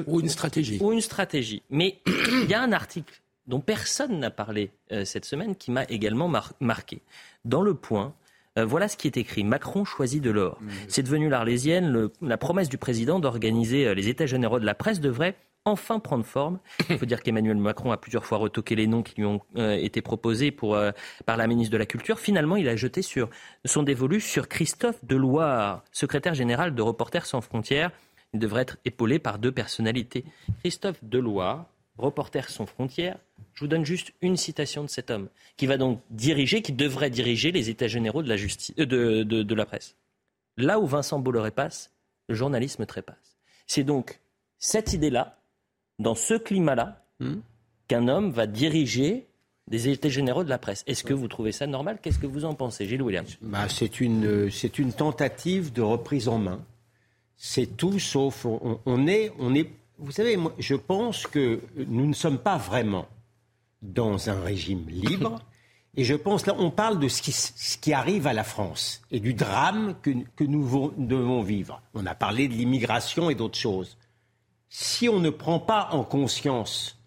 [0.08, 0.80] ou une stratégie.
[0.82, 1.62] Ou une stratégie.
[1.70, 4.72] Mais il y a un article dont personne n'a parlé
[5.06, 7.02] cette semaine qui m'a également marqué.
[7.46, 8.16] Dans le point,
[8.58, 9.44] euh, voilà ce qui est écrit.
[9.44, 10.60] Macron choisit de l'or.
[10.62, 10.70] Mmh.
[10.88, 12.10] C'est devenu l'arlésienne.
[12.22, 15.36] la promesse du président d'organiser euh, les États généraux de la presse devrait
[15.66, 16.60] enfin prendre forme.
[16.90, 19.78] Il faut dire qu'Emmanuel Macron a plusieurs fois retoqué les noms qui lui ont euh,
[19.78, 20.78] été proposés pour,
[21.26, 22.20] par la ministre de la Culture.
[22.20, 23.30] Finalement, il a jeté sur
[23.64, 27.92] son dévolu sur Christophe Deloire, secrétaire général de Reporters sans frontières.
[28.34, 30.26] Il devrait être épaulé par deux personnalités.
[30.60, 33.18] Christophe Deloire, Reporters sans frontières,
[33.54, 37.10] je vous donne juste une citation de cet homme, qui va donc diriger, qui devrait
[37.10, 39.96] diriger les États généraux de la, justice, euh, de, la presse.
[40.58, 41.92] Là où Vincent Bolloré passe,
[42.30, 43.38] le journalisme trépasse.
[43.68, 44.20] C'est donc
[44.58, 45.40] cette idée-là,
[46.00, 47.36] dans ce climat-là, hmm.
[47.88, 49.28] qu'un homme va diriger
[49.68, 50.84] des États généraux de la presse.
[50.88, 52.00] Est-ce que vous trouvez ça normal?
[52.02, 53.38] Qu'est-ce que vous en pensez, Gilles Williams?
[53.42, 56.64] Bah, C'est une, une tentative de reprise en main.
[57.38, 58.46] C'est tout sauf.
[58.46, 59.70] On, est, on est.
[60.00, 63.08] Vous savez, moi, je pense que nous ne sommes pas vraiment
[63.82, 65.40] dans un régime libre.
[65.96, 69.04] Et je pense, là, on parle de ce qui, ce qui arrive à la France
[69.12, 71.84] et du drame que, que nous devons vivre.
[71.94, 73.96] On a parlé de l'immigration et d'autres choses.
[74.70, 76.98] Si on ne prend pas en conscience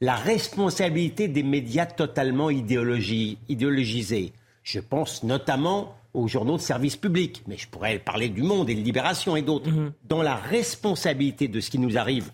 [0.00, 7.56] la responsabilité des médias totalement idéologisés, je pense notamment aux journaux de service public, mais
[7.56, 9.92] je pourrais parler du Monde et de Libération et d'autres, mhm.
[10.08, 12.30] dans la responsabilité de ce qui nous arrive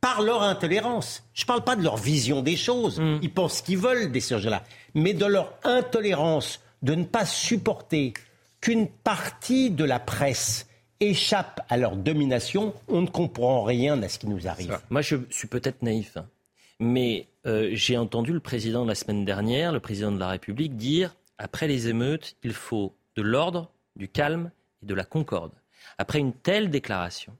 [0.00, 1.24] par leur intolérance.
[1.34, 3.20] Je ne parle pas de leur vision des choses, mhm.
[3.22, 4.64] ils pensent ce qu'ils veulent des sujets-là,
[4.94, 8.14] mais de leur intolérance de ne pas supporter
[8.60, 10.66] qu'une partie de la presse
[11.00, 14.78] échappe à leur domination, on ne comprend rien à ce qui nous arrive.
[14.90, 16.26] Moi, je suis peut-être naïf, hein.
[16.80, 21.14] mais euh, j'ai entendu le président la semaine dernière, le président de la République, dire
[21.38, 24.52] après les émeutes, il faut de l'ordre, du calme
[24.82, 25.52] et de la concorde.
[25.98, 27.36] Après une telle déclaration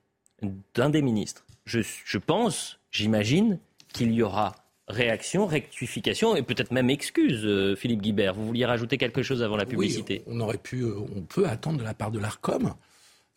[0.75, 3.61] d'un des ministres, je, je pense, j'imagine,
[3.93, 4.57] qu'il y aura
[4.89, 8.35] réaction, rectification et peut-être même excuse, euh, Philippe Guibert.
[8.35, 11.79] Vous vouliez rajouter quelque chose avant la publicité On aurait pu, euh, on peut attendre
[11.79, 12.75] de la part de l'Arcom.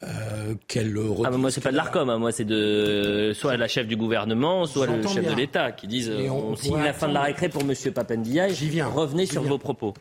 [0.04, 2.17] Euh, qu'elle ah, moi, c'est pas de l'Arcom, hein.
[2.17, 6.10] moi, c'est de soit la chef du gouvernement, soit le chef de l'État qui disent
[6.10, 7.75] on, signe la fin de la récré pour M.
[7.93, 8.56] Papendiaï.
[8.56, 8.88] J'y viens.
[8.88, 9.93] Revenez sur vos propos.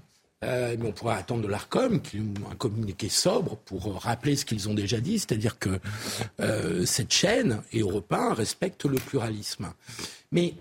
[0.43, 2.01] Mais on pourrait attendre de l'ARCOM
[2.51, 5.79] un communiqué sobre pour rappeler ce qu'ils ont déjà dit, c'est-à-dire que
[6.87, 9.73] cette chaîne et Europe 1 respectent le pluralisme.
[10.33, 10.55] Mais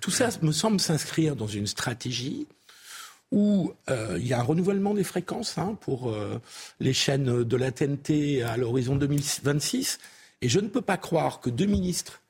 [0.00, 2.46] tout ça me semble s'inscrire dans une stratégie
[3.30, 6.40] où euh, il y a un renouvellement des fréquences hein, pour euh,
[6.80, 9.98] les chaînes de la TNT à l'horizon 2026.
[10.40, 12.22] Et je ne peux pas croire que deux ministres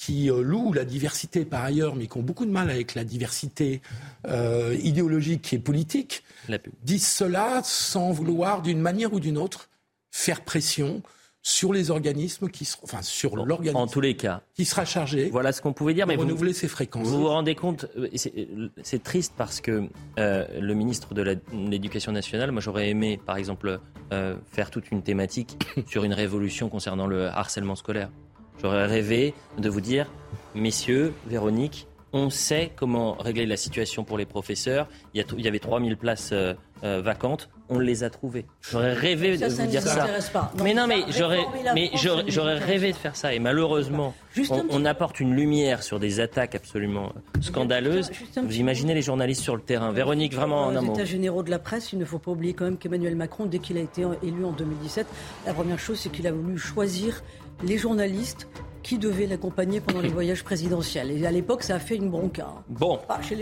[0.00, 3.04] qui euh, louent la diversité par ailleurs, mais qui ont beaucoup de mal avec la
[3.04, 3.82] diversité
[4.82, 6.24] idéologique et politique,
[6.82, 9.68] disent cela sans vouloir, d'une manière ou d'une autre,
[10.10, 11.02] faire pression
[11.42, 13.76] sur les organismes qui seront, enfin sur l'organisme.
[13.76, 15.30] En tous les cas, qui sera chargé.
[15.30, 17.08] Voilà ce qu'on pouvait dire, mais renouveler ces fréquences.
[17.08, 18.08] Vous vous rendez compte euh,
[18.82, 23.80] C'est triste parce que euh, le ministre de l'Éducation nationale, moi j'aurais aimé, par exemple,
[24.12, 28.10] euh, faire toute une thématique sur une révolution concernant le harcèlement scolaire.
[28.60, 30.06] J'aurais rêvé de vous dire,
[30.54, 34.88] messieurs, Véronique, on sait comment régler la situation pour les professeurs.
[35.14, 36.34] Il y, avait 3000 places
[36.82, 38.44] vacantes on les a trouvés.
[38.68, 40.06] J'aurais rêvé de vous dire ça.
[40.62, 41.44] mais non, mais j'aurais,
[41.74, 43.32] mais j'aurais rêvé de faire ça.
[43.32, 44.12] Et malheureusement,
[44.70, 48.10] on, apporte une lumière sur des attaques absolument scandaleuses.
[48.36, 49.92] Vous imaginez les journalistes sur le terrain.
[49.92, 50.94] Véronique, vraiment en un mot.
[50.94, 53.58] États généraux de la presse, il ne faut pas oublier quand même qu'Emmanuel Macron, dès
[53.58, 55.06] qu'il a été élu en 2017,
[55.46, 57.22] la première chose, c'est qu'il a voulu choisir
[57.62, 58.48] les journalistes
[58.82, 61.10] qui devait l'accompagner pendant les voyages présidentiels.
[61.10, 62.48] Et à l'époque, ça a fait une bronca.
[62.68, 62.98] Bon,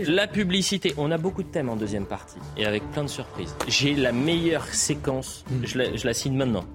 [0.07, 3.55] la publicité, on a beaucoup de thèmes en deuxième partie, et avec plein de surprises.
[3.67, 5.65] J'ai la meilleure séquence, hmm.
[5.65, 6.65] je, la, signe maintenant.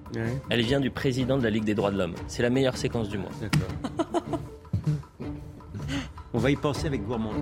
[0.49, 2.15] Elle vient du président de la Ligue des droits de l'homme.
[2.27, 3.31] C'est la meilleure séquence du mois.
[6.33, 7.33] On va y penser avec Gourmand.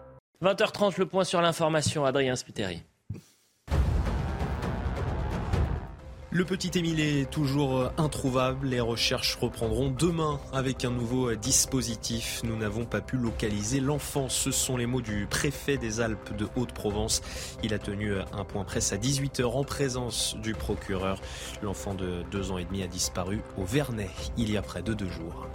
[0.41, 2.83] 20h30, le point sur l'information, Adrien Spiteri.
[6.35, 8.69] Le petit Émile est toujours introuvable.
[8.69, 12.41] Les recherches reprendront demain avec un nouveau dispositif.
[12.43, 14.29] Nous n'avons pas pu localiser l'enfant.
[14.29, 17.21] Ce sont les mots du préfet des Alpes de Haute-Provence.
[17.61, 21.21] Il a tenu un point presse à 18h en présence du procureur.
[21.61, 24.95] L'enfant de deux ans et demi a disparu au Vernet il y a près de
[24.95, 25.47] deux jours.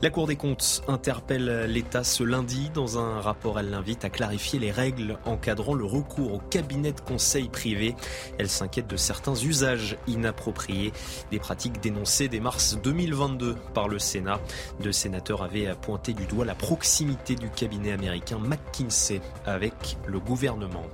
[0.00, 2.70] La Cour des comptes interpelle l'État ce lundi.
[2.72, 7.00] Dans un rapport, elle l'invite à clarifier les règles encadrant le recours au cabinet de
[7.00, 7.96] conseil privé.
[8.38, 10.92] Elle s'inquiète de certains usages inappropriés,
[11.30, 14.40] des pratiques dénoncées dès mars 2022 par le Sénat.
[14.80, 20.86] Deux sénateurs avaient pointé du doigt la proximité du cabinet américain McKinsey avec le gouvernement.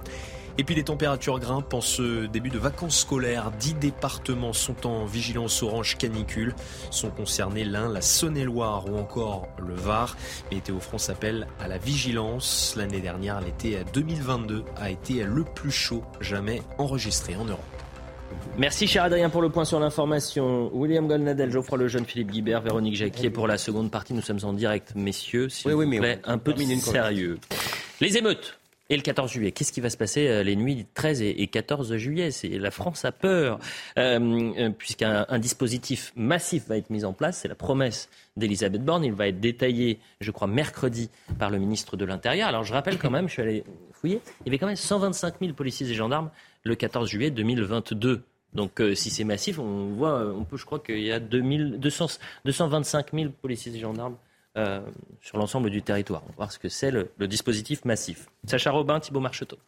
[0.59, 3.51] Et puis les températures grimpent en ce début de vacances scolaires.
[3.53, 6.55] Dix départements sont en vigilance orange canicule.
[6.91, 10.17] Sont concernés l'Ain, la Saône-et-Loire ou encore le Var.
[10.53, 12.75] Météo France appelle à la vigilance.
[12.77, 17.65] L'année dernière, l'été 2022 a été le plus chaud jamais enregistré en Europe.
[18.59, 20.71] Merci cher Adrien pour le point sur l'information.
[20.75, 24.13] William Golnadel, Geoffroy Lejeune, Philippe Guibert, Véronique Jacquier pour la seconde partie.
[24.13, 25.49] Nous sommes en direct, messieurs.
[25.49, 27.39] S'il vous plaît, un peu de sérieux.
[28.01, 29.53] Les émeutes et le 14 juillet.
[29.53, 32.31] Qu'est-ce qui va se passer euh, les nuits 13 et 14 juillet?
[32.33, 33.61] C'est La France a peur,
[33.99, 37.39] euh, euh, puisqu'un dispositif massif va être mis en place.
[37.39, 39.05] C'est la promesse d'Elisabeth Borne.
[39.05, 42.49] Il va être détaillé, je crois, mercredi par le ministre de l'Intérieur.
[42.49, 45.35] Alors je rappelle quand même, je suis allé fouiller, il y avait quand même 125
[45.41, 46.31] 000 policiers et gendarmes
[46.65, 48.23] le 14 juillet 2022.
[48.53, 52.19] Donc si c'est massif, on voit, on peut, je crois qu'il y a 2000, 200,
[52.45, 54.17] 225 000 policiers et gendarmes
[54.57, 54.81] euh,
[55.21, 56.23] sur l'ensemble du territoire.
[56.25, 58.27] On va voir ce que c'est le, dispositif massif.
[58.49, 59.59] Sacha Robin, Thibault Marcheteau.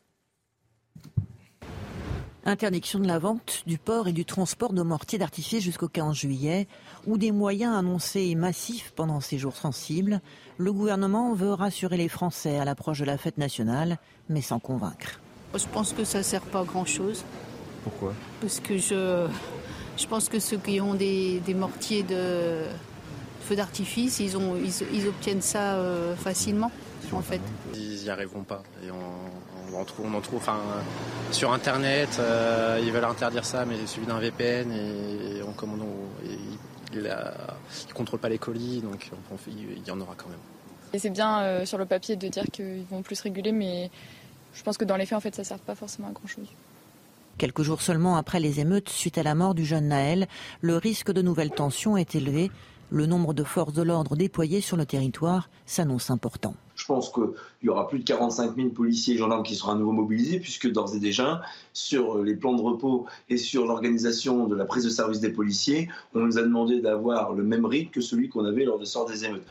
[2.44, 6.66] Interdiction de la vente, du port et du transport de mortiers d'artifice jusqu'au 15 juillet,
[7.06, 10.20] ou des moyens annoncés massifs pendant ces jours sensibles.
[10.58, 15.20] Le gouvernement veut rassurer les Français à l'approche de la fête nationale, mais sans convaincre.
[15.54, 17.24] Je pense que ça ne sert pas à grand-chose.
[17.84, 18.14] Pourquoi?
[18.40, 19.26] Parce que je,
[19.96, 22.64] je pense que ceux qui ont des mortiers de,
[23.42, 25.78] feux d'artifice, ils, ont, ils, obtiennent ça
[26.16, 26.70] facilement,
[27.12, 27.40] en fait.
[27.74, 28.62] Ils n'y arriveront pas.
[28.84, 30.58] Et on, en trouve, on en trouve enfin,
[31.30, 32.20] sur Internet,
[32.82, 35.80] ils veulent interdire ça, mais suivi d'un VPN et on commande.
[36.92, 39.10] ils ne contrôlent pas les colis, donc
[39.48, 40.38] il y en aura quand même.
[40.94, 43.90] Et c'est bien sur le papier de dire qu'ils vont plus réguler, mais
[44.54, 46.48] je pense que dans les faits, en fait, ça ne sert pas forcément à grand-chose.
[47.38, 50.28] Quelques jours seulement après les émeutes suite à la mort du jeune Naël,
[50.60, 52.50] le risque de nouvelles tensions est élevé.
[52.90, 56.54] Le nombre de forces de l'ordre déployées sur le territoire s'annonce important.
[56.76, 57.24] Je pense qu'il
[57.62, 60.70] y aura plus de 45 000 policiers et gendarmes qui seront à nouveau mobilisés, puisque
[60.70, 61.40] d'ores et déjà,
[61.72, 65.88] sur les plans de repos et sur l'organisation de la prise de service des policiers,
[66.14, 69.06] on nous a demandé d'avoir le même rythme que celui qu'on avait lors de sort
[69.06, 69.46] des émeutes.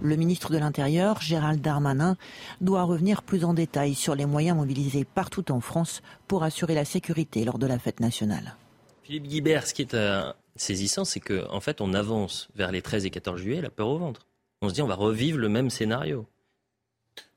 [0.00, 2.16] Le ministre de l'Intérieur, Gérald Darmanin,
[2.60, 6.84] doit revenir plus en détail sur les moyens mobilisés partout en France pour assurer la
[6.84, 8.56] sécurité lors de la fête nationale.
[9.02, 12.82] Philippe Guibert, ce qui est euh, saisissant, c'est qu'en en fait, on avance vers les
[12.82, 14.26] 13 et 14 juillet, la peur au ventre.
[14.62, 16.26] On se dit, on va revivre le même scénario.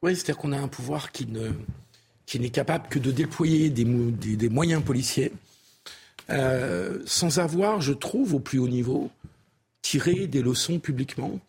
[0.03, 1.51] Oui, c'est-à-dire qu'on a un pouvoir qui ne
[2.25, 5.33] qui n'est capable que de déployer des, des, moyens policiers
[6.29, 9.11] euh, sans avoir, je trouve, au plus haut niveau,
[9.81, 11.41] tiré des leçons publiquement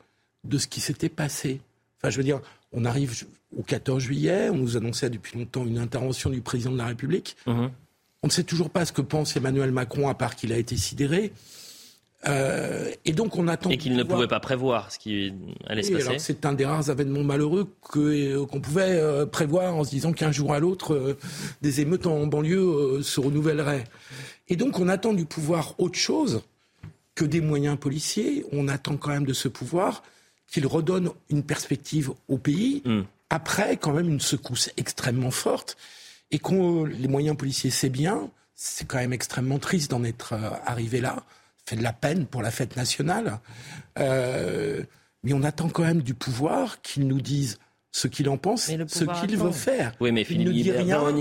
[0.45, 1.61] de ce qui s'était passé.
[1.99, 2.41] Enfin, je veux dire,
[2.73, 3.25] on arrive
[3.57, 7.37] au 14 juillet, on nous annonçait depuis longtemps une intervention du président de la République.
[7.47, 7.71] Mhm.
[8.23, 10.77] On ne sait toujours pas ce que pense Emmanuel Macron, à part qu'il a été
[10.77, 11.33] sidéré.
[12.29, 13.71] Euh, et donc on attend.
[13.71, 15.35] Et qu'il ne pouvait pas prévoir ce qui
[15.67, 16.19] allait se passer.
[16.19, 20.31] C'est un des rares événements malheureux euh, qu'on pouvait euh, prévoir en se disant qu'un
[20.31, 21.17] jour à l'autre,
[21.63, 23.85] des émeutes en banlieue se renouvelleraient.
[24.49, 26.43] Et donc on attend du pouvoir autre chose
[27.17, 28.45] que des moyens policiers.
[28.53, 30.05] On attend quand même de ce pouvoir
[30.53, 33.03] qu'il redonne une perspective au pays, hmm.
[33.31, 35.77] après quand même une secousse extrêmement forte,
[36.31, 40.51] et qu'on les moyens policiers, c'est bien, c'est quand même extrêmement triste d'en être euh,
[40.67, 41.25] arrivé là,
[41.67, 43.41] fait de la peine pour la fête nationale,
[43.99, 44.83] euh,
[45.23, 47.59] mais on attend quand même du pouvoir qu'il nous dise
[47.91, 49.95] ce qu'il en pense, ce qu'il veut faire.
[50.01, 51.13] Oui, mais Philippe il ne dit rien.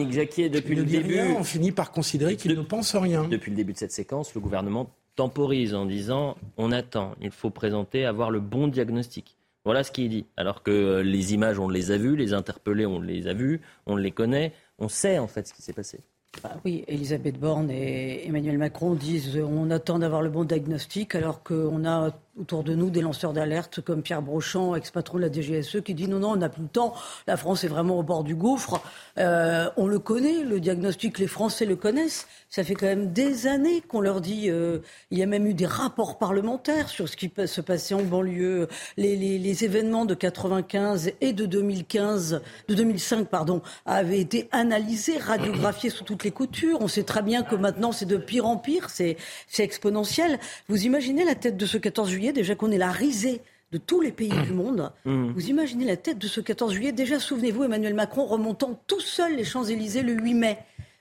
[0.50, 3.28] depuis le début, on finit par considérer qu'il ne pense rien.
[3.28, 4.90] Depuis le début de cette séquence, le gouvernement
[5.22, 9.38] temporise en disant on attend, il faut présenter, avoir le bon diagnostic.
[9.66, 10.26] Voilà ce qu'il dit.
[10.36, 13.62] Alors que euh, les images, on les a vues, les interpellés, on les a vues,
[13.86, 16.00] on les connaît, on sait en fait ce qui s'est passé.
[16.42, 21.44] Bah oui, Elisabeth Borne et Emmanuel Macron disent on attend d'avoir le bon diagnostic alors
[21.44, 25.82] qu'on a autour de nous des lanceurs d'alerte comme Pierre Brochant, ex-patron de la DGSE,
[25.84, 26.94] qui dit non, non, on n'a plus le temps,
[27.28, 28.82] la France est vraiment au bord du gouffre.
[29.18, 32.28] Euh, on le connaît, le diagnostic, les Français le connaissent.
[32.50, 35.54] Ça fait quand même des années qu'on leur dit, euh, il y a même eu
[35.54, 38.68] des rapports parlementaires sur ce qui se passer en banlieue,
[38.98, 45.18] les, les, les événements de 95 et de 2015, de 2005, pardon, avaient été analysés,
[45.18, 46.82] radiographiés sous toutes les coutures.
[46.82, 49.18] On sait très bien que maintenant c'est de pire en pire, c'est
[49.60, 50.40] exponentiel.
[50.70, 54.02] Vous imaginez la tête de ce 14 juillet déjà qu'on est la risée de tous
[54.02, 54.92] les pays du monde.
[55.04, 55.32] Mmh.
[55.32, 59.36] Vous imaginez la tête de ce 14 juillet Déjà, souvenez-vous, Emmanuel Macron remontant tout seul
[59.36, 60.58] les Champs-Élysées le 8 mai.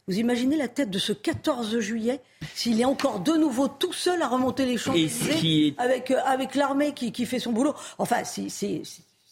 [0.08, 2.20] Vous imaginez la tête de ce 14 juillet
[2.54, 6.94] s'il est encore de nouveau tout seul à remonter les Champs-Élysées avec, euh, avec l'armée
[6.94, 8.48] qui, qui, fait son boulot Enfin, c'est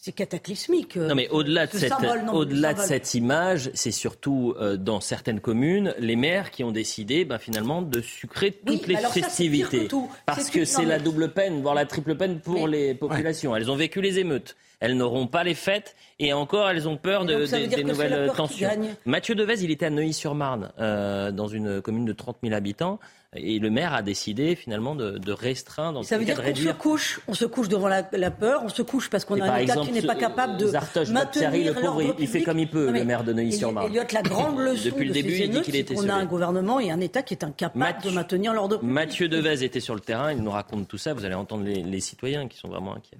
[0.01, 0.95] c'est cataclysmique.
[0.95, 1.91] Non, mais au-delà de, cette,
[2.31, 7.25] au-delà de cette image, c'est surtout euh, dans certaines communes, les maires qui ont décidé
[7.25, 9.89] ben, finalement de sucrer toutes les festivités.
[10.25, 13.53] parce que c'est la double peine, voire la triple peine pour les populations.
[13.57, 14.55] Elles ont vécu les émeutes.
[14.79, 18.69] Elles n'auront pas les fêtes et encore elles ont peur de, des nouvelles tensions.
[19.05, 22.99] Mathieu Devez, il était à Neuilly-sur-Marne, euh, dans une commune de 30 000 habitants.
[23.35, 26.03] Et le maire a décidé finalement de, de restreindre.
[26.03, 29.07] Ça veut dire qu'on se couche, on se couche devant la, peur, on se couche
[29.07, 30.71] parce qu'on a un État qui n'est pas capable de
[31.11, 33.91] maintenir le pauvre, il, fait comme il peut, le maire de Neuilly-sur-Marne.
[33.91, 36.79] Elliot, la grande leçon Depuis le début, il dit qu'il était On a un gouvernement
[36.79, 38.93] et un État qui est incapable de maintenir l'ordre public.
[38.93, 41.13] Mathieu Devez était sur le terrain, il nous raconte tout ça.
[41.13, 43.19] Vous allez entendre les, les citoyens qui sont vraiment inquiets.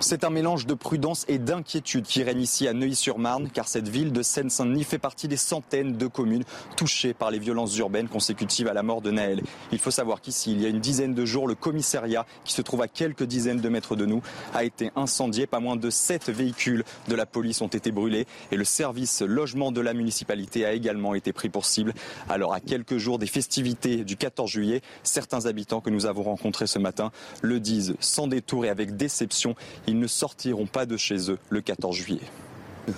[0.00, 4.12] C'est un mélange de prudence et d'inquiétude qui règne ici à Neuilly-sur-Marne, car cette ville
[4.12, 6.44] de Seine-Saint-Denis fait partie des centaines de communes
[6.76, 9.40] touchées par les violences urbaines consécutives à la mort de Naël.
[9.72, 12.60] Il faut savoir qu'ici, il y a une dizaine de jours, le commissariat, qui se
[12.60, 14.20] trouve à quelques dizaines de mètres de nous,
[14.52, 15.46] a été incendié.
[15.46, 19.72] Pas moins de sept véhicules de la police ont été brûlés et le service logement
[19.72, 21.94] de la municipalité a également été pris pour cible.
[22.28, 26.66] Alors, à quelques jours des festivités du 14 juillet, certains habitants que nous avons rencontrés
[26.66, 27.10] ce matin
[27.40, 29.54] le disent sans détour et avec déception
[29.86, 32.20] ils ne sortiront pas de chez eux le 14 juillet.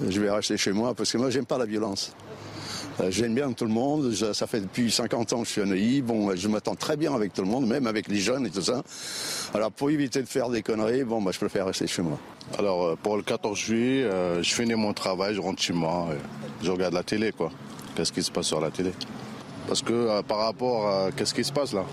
[0.09, 2.12] Je vais rester chez moi parce que moi, j'aime pas la violence.
[3.00, 4.12] Euh, j'aime bien tout le monde.
[4.33, 6.02] Ça fait depuis 50 ans que je suis à Neuilly.
[6.02, 8.62] Bon, je m'attends très bien avec tout le monde, même avec les jeunes et tout
[8.62, 8.83] ça.
[9.55, 12.18] Alors, pour éviter de faire des conneries, bon, bah, je préfère rester chez moi.
[12.59, 16.09] Alors, euh, pour le 14 juillet, euh, je finis mon travail, je rentre chez moi,
[16.62, 17.50] je regarde la télé, quoi.
[17.94, 18.92] Qu'est-ce qui se passe sur la télé?
[19.68, 21.85] Parce que par rapport à qu'est-ce qui se passe là?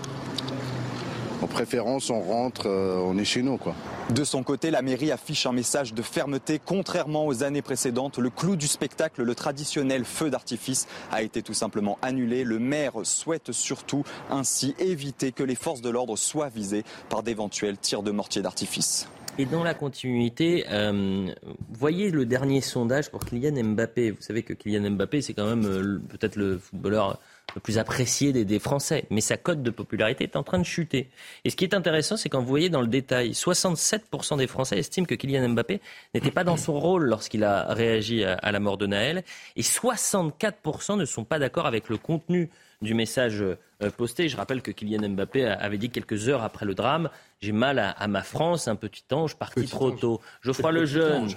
[1.42, 3.56] En préférence, on rentre, on est chez nous.
[3.56, 3.74] Quoi.
[4.10, 6.60] De son côté, la mairie affiche un message de fermeté.
[6.64, 11.54] Contrairement aux années précédentes, le clou du spectacle, le traditionnel feu d'artifice, a été tout
[11.54, 12.44] simplement annulé.
[12.44, 17.78] Le maire souhaite surtout ainsi éviter que les forces de l'ordre soient visées par d'éventuels
[17.78, 19.08] tirs de mortier d'artifice.
[19.36, 21.32] Et dans la continuité, euh,
[21.72, 24.12] voyez le dernier sondage pour Kylian Mbappé.
[24.12, 27.18] Vous savez que Kylian Mbappé, c'est quand même euh, peut-être le footballeur
[27.54, 29.04] le plus apprécié des, Français.
[29.10, 31.08] Mais sa cote de popularité est en train de chuter.
[31.44, 34.78] Et ce qui est intéressant, c'est quand vous voyez dans le détail, 67% des Français
[34.78, 35.80] estiment que Kylian Mbappé
[36.14, 39.24] n'était pas dans son rôle lorsqu'il a réagi à, la mort de Naël.
[39.56, 42.50] Et 64% ne sont pas d'accord avec le contenu
[42.82, 44.28] du message euh, posté.
[44.28, 47.08] Je rappelle que Kylian Mbappé avait dit quelques heures après le drame
[47.40, 50.20] J'ai mal à, ma France, un petit ange parti trop tôt.
[50.42, 51.28] Geoffroy Lejeune,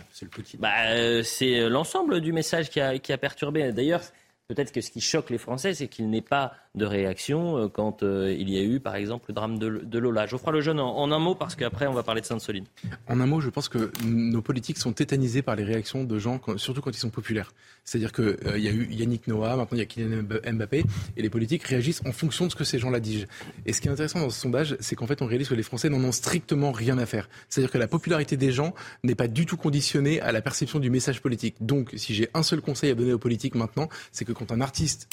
[0.58, 3.72] bah, euh, c'est l'ensemble du message qui a, qui a perturbé.
[3.72, 4.02] D'ailleurs,
[4.47, 8.03] peut-être que ce qui choque les Français, c'est qu'il n'est pas de réaction euh, quand
[8.03, 10.25] euh, il y a eu, par exemple, le drame de, Lola.
[10.25, 12.65] Geoffroy Lejeune, en, en un mot, parce qu'après, on va parler de Sainte-Soline.
[13.07, 16.39] En un mot, je pense que nos politiques sont tétanisées par les réactions de gens,
[16.55, 17.51] surtout quand ils sont populaires.
[17.88, 20.84] C'est-à-dire qu'il euh, y a eu Yannick Noah, maintenant il y a Kylian Mbappé,
[21.15, 23.28] et les politiques réagissent en fonction de ce que ces gens-là disent.
[23.65, 25.63] Et ce qui est intéressant dans ce sondage, c'est qu'en fait, on réalise que les
[25.63, 27.30] Français n'en ont strictement rien à faire.
[27.47, 30.89] C'est-à-dire que la popularité des gens n'est pas du tout conditionnée à la perception du
[30.89, 31.56] message politique.
[31.62, 34.60] Donc, si j'ai un seul conseil à donner aux politiques maintenant, c'est que quand un
[34.60, 35.08] artiste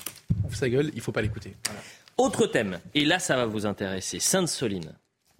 [0.45, 1.55] ouvre sa gueule, il ne faut pas l'écouter.
[2.17, 4.95] Autre thème, et là ça va vous intéresser, Sainte-Soline.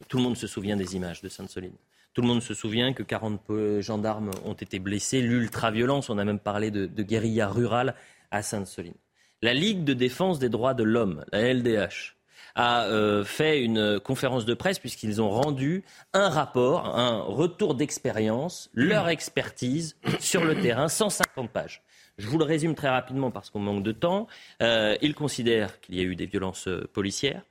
[0.09, 1.75] Tout le monde se souvient des images de Sainte-Soline.
[2.15, 6.39] Tout le monde se souvient que 40 gendarmes ont été blessés, l'ultra-violence, on a même
[6.39, 7.97] parlé de, guérilla rurale
[8.31, 8.95] à Sainte-Soline.
[9.43, 12.15] La Ligue de défense des droits de l'homme, la LDH,
[12.55, 18.71] a euh, fait une conférence de presse puisqu'ils ont rendu un rapport, un retour d'expérience,
[18.75, 21.83] leur expertise sur le terrain, 150 pages.
[22.17, 24.29] Je vous le résume très rapidement parce qu'on manque de temps.
[24.63, 27.43] Euh, il considère qu'il y a eu des violences euh, policières.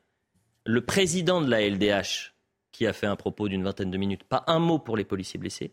[0.66, 2.33] Le président de la LDH,
[2.74, 5.40] qui a fait un propos d'une vingtaine de minutes, pas un mot pour les policiers
[5.40, 5.72] blessés.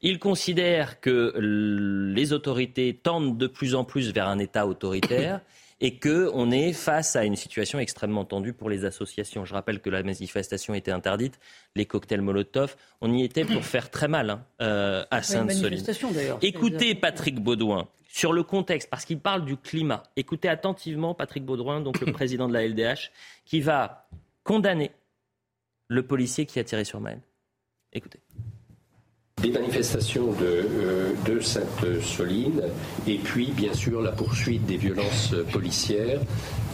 [0.00, 5.42] Il considère que les autorités tendent de plus en plus vers un État autoritaire
[5.82, 9.44] et qu'on est face à une situation extrêmement tendue pour les associations.
[9.44, 11.38] Je rappelle que la manifestation était interdite,
[11.74, 15.84] les cocktails Molotov, on y était pour faire très mal hein, euh, à Sainte-Soline.
[16.42, 20.02] Écoutez Patrick Baudouin, sur le contexte, parce qu'il parle du climat.
[20.16, 23.10] Écoutez attentivement Patrick Baudouin, donc le président de la LDH,
[23.44, 24.06] qui va
[24.42, 24.90] condamner
[25.90, 27.20] le policier qui a tiré sur Maël.
[27.92, 28.20] Écoutez.
[29.42, 32.62] Des manifestations de, euh, de Sainte-Soline
[33.08, 36.20] et puis bien sûr la poursuite des violences policières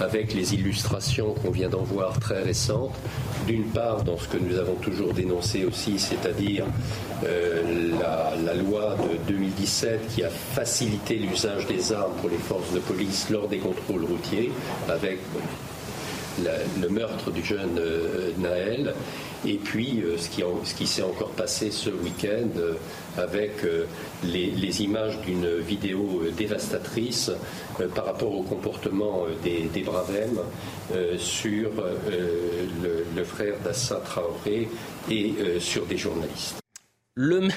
[0.00, 2.94] avec les illustrations qu'on vient d'en voir très récentes.
[3.46, 6.66] D'une part dans ce que nous avons toujours dénoncé aussi, c'est-à-dire
[7.24, 7.92] euh,
[8.44, 13.30] la, loi de 2017 qui a facilité l'usage des armes pour les forces de police
[13.30, 14.50] lors des contrôles routiers
[14.88, 15.20] avec
[16.80, 18.94] le meurtre du jeune euh, Naël
[19.44, 20.28] et puis euh, ce
[20.74, 22.48] qui, s'est encore passé ce week-end
[23.16, 23.62] avec
[24.24, 27.30] les, images d'une vidéo dévastatrice
[27.94, 30.38] par rapport au comportement des, Bravem
[31.18, 31.70] sur
[33.16, 34.68] le, frère d'Assa Traoré
[35.10, 36.56] et sur des journalistes
[37.16, 37.48] le,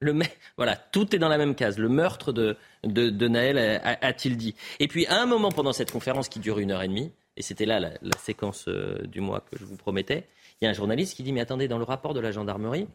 [0.00, 0.18] le,
[0.56, 1.78] voilà, tout est dans la même case.
[1.78, 4.54] Le meurtre de, de, Naël, a-t-il dit.
[4.78, 7.42] Et puis, à un moment pendant cette conférence qui dure une heure et demie, et
[7.42, 10.28] c'était là la, séquence euh, du mois que je vous promettais,
[10.60, 12.86] il y a un journaliste qui dit Mais attendez, dans le rapport de la gendarmerie,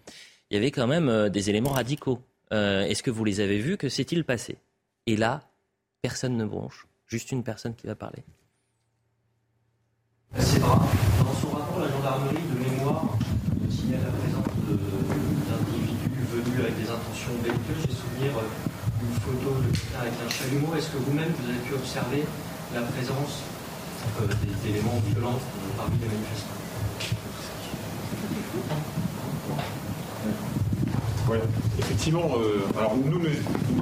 [0.51, 2.19] il y avait quand même euh, des éléments radicaux.
[2.53, 3.75] Euh, est-ce que vous les avez vus?
[3.75, 4.59] Que s'est-il passé?
[5.07, 5.49] Et là,
[6.03, 8.23] personne ne bronche, juste une personne qui va parler.
[10.37, 13.17] C'est Dans son rapport, la gendarmerie de mémoire
[13.71, 14.45] signale la présence
[16.59, 17.81] avec des intentions belliqueuses.
[17.81, 18.31] J'ai souvenir
[18.99, 20.75] d'une euh, photo de quelqu'un avec un chalumeau.
[20.75, 22.23] Est-ce que vous-même, vous avez pu observer
[22.75, 23.41] la présence
[24.21, 24.27] euh,
[24.63, 25.39] d'éléments violents
[25.77, 26.65] parmi les manifestants
[31.29, 31.37] Oui,
[31.79, 32.37] effectivement.
[32.37, 33.19] Euh, alors nous,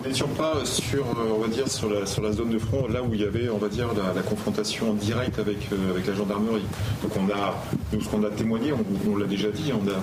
[0.05, 3.13] n'étions pas sur, on va dire, sur la, sur la zone de front, là où
[3.13, 5.57] il y avait, on va dire, la, confrontation directe avec,
[5.89, 6.65] avec la gendarmerie.
[7.01, 7.55] Donc on a,
[7.91, 8.73] nous, ce qu'on a témoigné,
[9.09, 9.95] on, l'a déjà dit, on a,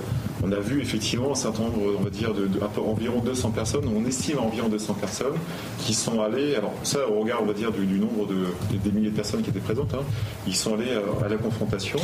[0.47, 2.49] on a vu effectivement un certain nombre, on va dire, de,
[2.81, 5.37] environ 200 personnes, on estime environ 200 personnes
[5.79, 9.11] qui sont allées, alors ça au regard, on va dire, du, nombre de, des milliers
[9.11, 10.05] de personnes qui étaient présentes, hein,
[10.47, 11.99] ils sont allés euh, à, la confrontation.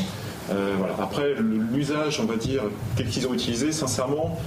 [0.51, 0.94] Euh, voilà.
[1.01, 1.35] Après,
[1.72, 2.62] l'usage, on va dire,
[2.96, 4.38] tel qu'ils ont utilisé, sincèrement,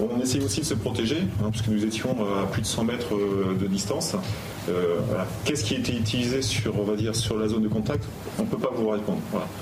[0.00, 3.14] on essaye aussi de se protéger, hein, puisque nous étions à plus de 100 mètres
[3.14, 4.16] euh, de distance.
[4.68, 4.96] Euh,
[5.44, 8.04] Qu'est-ce qui a été utilisé sur, on va dire, sur la zone de contact?
[8.38, 9.20] On ne peut pas vous répondre.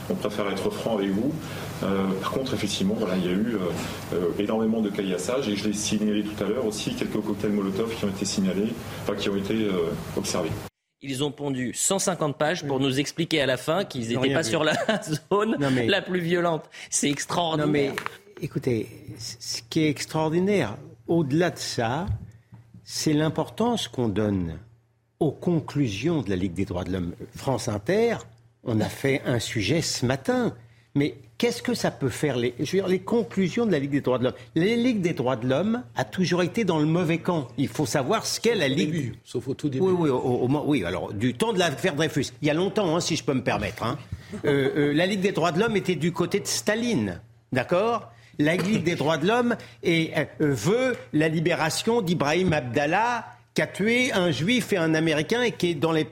[0.08, 1.32] On préfère être franc avec vous.
[1.82, 3.58] Euh, par contre, effectivement, voilà, il y a eu
[4.38, 8.04] énormément de caillassages et je l'ai signalé tout à l'heure aussi quelques cocktails Molotov qui
[8.04, 8.72] ont été signalés,
[9.02, 9.68] enfin qui ont été
[10.16, 10.50] observés.
[11.02, 14.64] ils ont pondu 150 pages pour nous expliquer à la fin qu'ils n'étaient pas sur
[14.64, 14.74] la
[15.30, 16.64] zone la plus violente.
[16.88, 17.66] C'est extraordinaire.
[17.66, 17.92] Non mais,
[18.40, 20.76] écoutez, ce qui est extraordinaire,
[21.06, 22.06] au-delà de ça,
[22.82, 24.58] c'est l'importance qu'on donne
[25.20, 27.14] aux conclusions de la Ligue des droits de l'homme.
[27.34, 28.16] France Inter,
[28.64, 30.54] on a fait un sujet ce matin.
[30.96, 33.90] Mais qu'est-ce que ça peut faire les, je veux dire, les conclusions de la Ligue
[33.90, 34.34] des droits de l'homme?
[34.54, 37.48] La Ligue des droits de l'homme a toujours été dans le mauvais camp.
[37.58, 38.92] Il faut savoir ce qu'est la Ligue.
[38.92, 39.84] Début, sauf au tout début.
[39.84, 42.26] Oui, oui, au, oui, alors du temps de l'affaire Dreyfus.
[42.42, 43.82] Il y a longtemps, hein, si je peux me permettre.
[43.82, 43.98] Hein.
[44.44, 47.20] Euh, euh, la Ligue des droits de l'homme était du côté de Staline.
[47.52, 48.12] D'accord?
[48.38, 53.66] La Ligue des droits de l'homme et, euh, veut la libération d'Ibrahim Abdallah qui a
[53.66, 56.06] tué un juif et un américain et qui est dans les,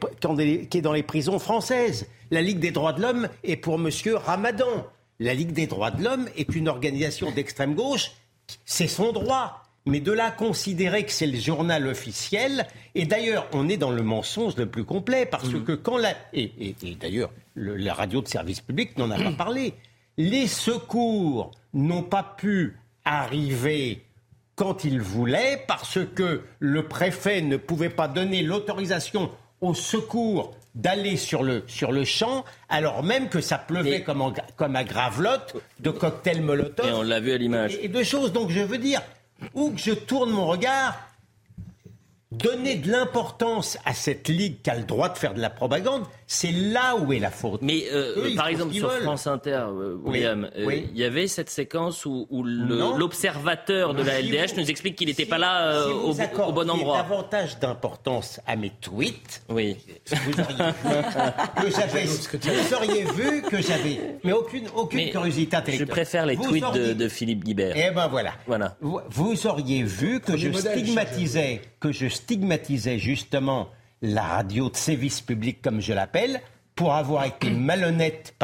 [0.70, 2.06] qui est dans les prisons françaises.
[2.30, 3.90] La Ligue des droits de l'homme est pour M.
[4.14, 4.86] Ramadan.
[5.18, 8.12] La Ligue des droits de l'homme est une organisation d'extrême gauche.
[8.64, 9.62] C'est son droit.
[9.84, 14.02] Mais de là considérer que c'est le journal officiel, et d'ailleurs, on est dans le
[14.02, 15.64] mensonge le plus complet, parce mmh.
[15.64, 16.14] que quand la.
[16.32, 16.52] Et,
[17.00, 19.74] d'ailleurs, la radio de service public n'en a pas parlé.
[20.22, 24.04] Les secours n'ont pas pu arriver
[24.54, 31.16] quand ils voulaient, parce que le préfet ne pouvait pas donner l'autorisation aux secours d'aller
[31.16, 35.90] sur le, sur le champ, alors même que ça pleuvait comme, comme à Gravelotte, de
[35.90, 36.86] cocktails Molotov.
[36.86, 37.74] Et on l'a vu à l'image.
[37.74, 38.32] Et, et de choses.
[38.32, 39.02] Donc je veux dire,
[39.54, 41.00] où que je tourne mon regard,
[42.32, 46.04] donner de l'importance à cette ligue qui a le droit de faire de la propagande,
[46.26, 47.60] c'est là où est la faute.
[47.62, 52.06] Mais euh, par exemple sur France Inter, euh, William, euh, il y avait cette séquence
[52.06, 56.12] où, l'observateur de la LDH nous explique qu'il n'était pas là au,
[56.52, 56.98] bon endroit.
[56.98, 59.42] davantage d'importance à mes tweets.
[59.48, 59.76] Oui.
[61.56, 65.88] Vous auriez vu que j'avais, mais aucune, aucune curiosité intellectuelle.
[65.88, 67.74] Je préfère les tweets de, Philippe Guibert.
[67.76, 68.32] Eh ben voilà.
[68.46, 68.76] Voilà.
[68.80, 73.68] Vous, auriez vu que je stigmatisais, que je stigmatisais justement
[74.02, 76.40] la radio de service public, comme je l'appelle,
[76.76, 78.34] pour avoir été malhonnête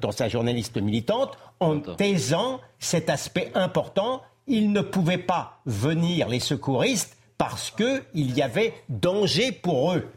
[0.00, 4.22] dans sa journaliste militante en taisant cet aspect important.
[4.48, 10.08] Il ne pouvait pas venir, les secouristes, parce qu'il y avait danger pour eux.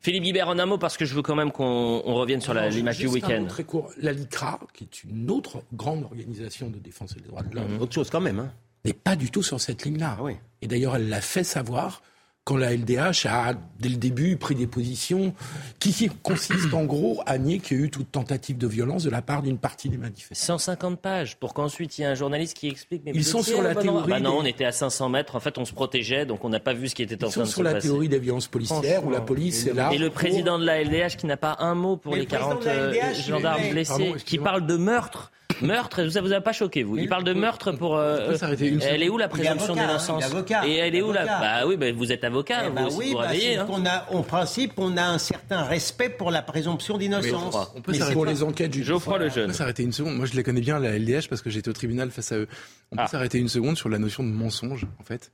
[0.00, 2.98] Philippe Guibert, en un mot, parce que je veux quand même qu'on revienne sur l'image
[2.98, 3.44] du week-end.
[3.48, 3.90] Très court.
[3.98, 7.82] La LICRA, qui est une autre grande organisation de défense des droits de l'homme.
[7.82, 8.38] Autre chose quand même.
[8.38, 8.52] Hein.
[8.86, 10.16] N'est pas du tout sur cette ligne-là.
[10.20, 10.28] Ah
[10.62, 12.02] Et d'ailleurs, elle l'a fait savoir
[12.46, 15.34] quand la LDH a, dès le début, pris des positions
[15.80, 19.10] qui consistent en gros à nier qu'il y a eu toute tentative de violence de
[19.10, 20.56] la part d'une partie des manifestants.
[20.56, 23.02] 150 pages pour qu'ensuite il y ait un journaliste qui explique.
[23.04, 24.08] Mais Ils sont sur la théorie.
[24.08, 25.34] Bah non, on était à 500 mètres.
[25.34, 27.42] En fait, on se protégeait, donc on n'a pas vu ce qui était en train
[27.42, 27.50] de se passer.
[27.50, 29.90] Ils sont sur la théorie des violences policières où la police est là.
[29.92, 33.12] Et le président de la LDH qui n'a pas un mot pour les 40 euh,
[33.14, 35.32] gendarmes blessés, qui parle de meurtre.
[35.62, 36.98] Meurtre, ça vous a pas choqué, vous?
[36.98, 37.96] Il parle de meurtre pour.
[37.96, 38.34] Euh,
[38.82, 40.24] elle est où la présomption d'innocence
[40.66, 43.10] Et elle est où la Bah oui, bah, vous êtes avocat, eh vous, bah oui,
[43.12, 43.66] vous bah hein.
[43.68, 47.72] on a, en principe, on a un certain respect pour la présomption d'innocence.
[47.74, 49.44] On peut s'arrêter pour les enquêtes du Geoffroy le jeune.
[49.44, 50.16] On peut s'arrêter une seconde.
[50.16, 52.48] Moi, je les connais bien la LDH parce que j'étais au tribunal face à eux.
[52.92, 53.08] On peut ah.
[53.08, 55.32] s'arrêter une seconde sur la notion de mensonge, en fait.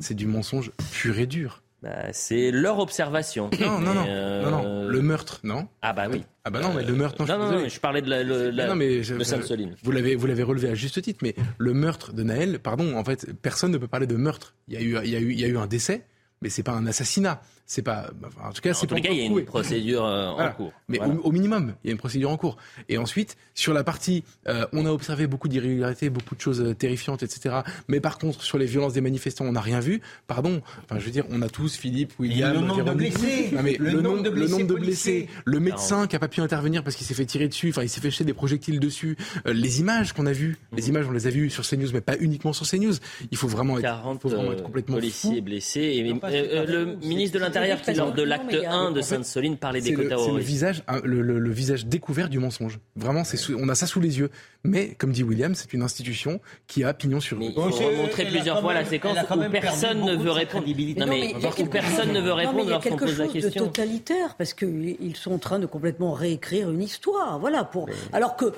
[0.00, 1.62] C'est du mensonge pur et dur.
[1.82, 3.50] Bah, c'est leur observation.
[3.60, 4.88] Non, non, non, non, non.
[4.88, 6.24] Le meurtre, non Ah bah oui.
[6.44, 8.76] Ah bah non, mais le meurtre, non, non, je, je parlais de la, la non,
[8.76, 9.74] mais je, de.
[9.82, 13.04] Vous l'avez, vous l'avez relevé à juste titre, mais le meurtre de Naël, pardon, en
[13.04, 14.54] fait, personne ne peut parler de meurtre.
[14.68, 16.04] Il y a eu, il y a eu, il y a eu un décès,
[16.40, 17.42] mais c'est pas un assassinat.
[17.66, 18.10] C'est pas,
[18.44, 18.96] en tout cas, c'est pas.
[18.96, 20.72] En tout cas, il y a une procédure euh, en cours.
[20.88, 22.58] Mais au, minimum, il y a une procédure en cours.
[22.88, 26.74] Et ensuite, sur la partie, euh, on a observé beaucoup d'irrégularités, beaucoup de choses euh,
[26.74, 27.60] terrifiantes, etc.
[27.88, 30.02] Mais par contre, sur les violences des manifestants, on n'a rien vu.
[30.26, 30.60] Pardon.
[30.84, 33.54] Enfin, je veux dire, on a tous Philippe, William, le nombre de blessés.
[33.62, 36.42] mais le, nombre de blessés, le nombre de blessés, le médecin qui a pas pu
[36.42, 37.70] intervenir parce qu'il s'est fait tirer dessus.
[37.70, 39.16] Enfin, il s'est fait jeter des projectiles dessus.
[39.46, 42.16] les images qu'on a vues, les images, on les a vues sur CNews, mais pas
[42.20, 42.94] uniquement sur CNews.
[43.30, 45.80] Il faut vraiment être, 40 faut vraiment être complètement policiers blessés.
[45.80, 50.18] Et, le ministre de l'Intérieur qui lors de l'acte 1 de Sainte-Soline parlait des quotas
[50.18, 52.78] C'est le visage, le, visage découvert du mensonge.
[52.96, 54.30] Vraiment, c'est on a ça sous les yeux.
[54.64, 57.46] Mais, comme dit William, c'est une institution qui a pignon sur rue.
[57.46, 60.66] Il faut remontrer plusieurs fois la séquence où personne ne veut répondre.
[60.96, 61.34] Non, mais,
[61.70, 63.30] personne ne veut répondre lorsqu'on pose la question.
[63.34, 66.70] Il y a quelque chose de totalitaire, parce qu'ils sont en train de complètement réécrire
[66.70, 67.38] une histoire.
[67.38, 67.64] Voilà.
[67.64, 67.88] Pour...
[68.12, 68.52] Alors que,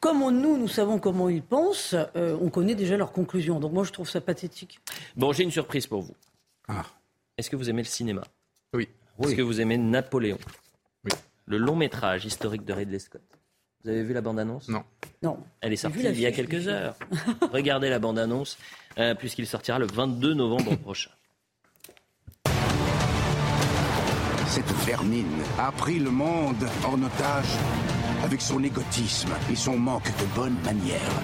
[0.00, 3.58] comme nous, nous savons comment ils pensent, euh, on connaît déjà leurs conclusions.
[3.58, 4.80] Donc moi, je trouve ça pathétique.
[5.16, 6.14] Bon, j'ai une surprise pour vous.
[6.68, 6.84] Ah.
[7.36, 8.22] Est-ce que vous aimez le cinéma?
[8.74, 8.88] Oui.
[9.22, 10.38] Est-ce que vous aimez Napoléon
[11.04, 11.10] Oui.
[11.46, 13.22] Le long métrage historique de Ridley Scott.
[13.84, 14.82] Vous avez vu la bande-annonce Non.
[15.22, 15.38] Non.
[15.60, 16.96] Elle est sortie il y a quelques heures.
[17.52, 18.58] Regardez la bande-annonce,
[18.98, 21.10] euh, puisqu'il sortira le 22 novembre prochain.
[24.46, 27.54] Cette vermine a pris le monde en otage
[28.24, 31.22] avec son égotisme et son manque de bonnes manières.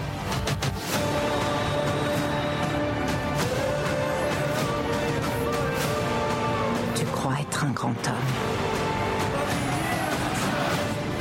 [7.65, 8.15] Un grand homme.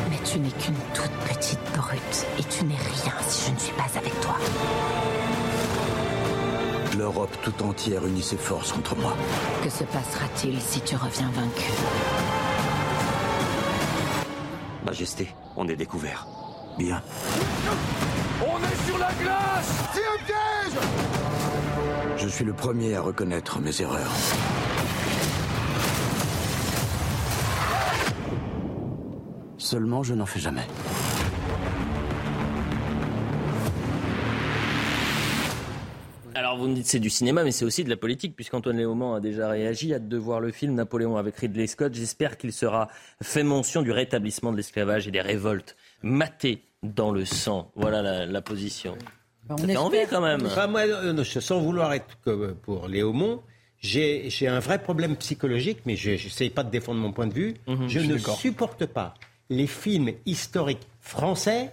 [0.09, 3.73] Mais tu n'es qu'une toute petite brute et tu n'es rien si je ne suis
[3.73, 4.35] pas avec toi.
[6.97, 9.15] L'Europe tout entière unit ses forces contre moi.
[9.63, 11.71] Que se passera-t-il si tu reviens vaincu?
[14.85, 16.27] Majesté, on est découvert.
[16.77, 17.01] Bien.
[18.41, 20.79] On est sur la glace C'est un piège
[22.17, 24.11] Je suis le premier à reconnaître mes erreurs.
[29.73, 30.61] Seulement, je n'en fais jamais.
[36.35, 39.15] Alors vous me dites c'est du cinéma, mais c'est aussi de la politique, puisqu'Antoine Léaumont
[39.15, 41.91] a déjà réagi, hâte de voir le film Napoléon avec Ridley Scott.
[41.95, 42.87] J'espère qu'il sera
[43.23, 47.71] fait mention du rétablissement de l'esclavage et des révoltes matées dans le sang.
[47.73, 48.95] Voilà la, position.
[49.49, 50.47] On Ça fait envie quand même.
[50.69, 53.41] moi, euh, sans vouloir être comme pour Léaumont,
[53.79, 57.55] j'ai un vrai problème psychologique, mais je n'essaye pas de défendre mon point de vue.
[57.65, 59.15] Mhm, je ne supporte pas
[59.55, 61.71] les films historiques français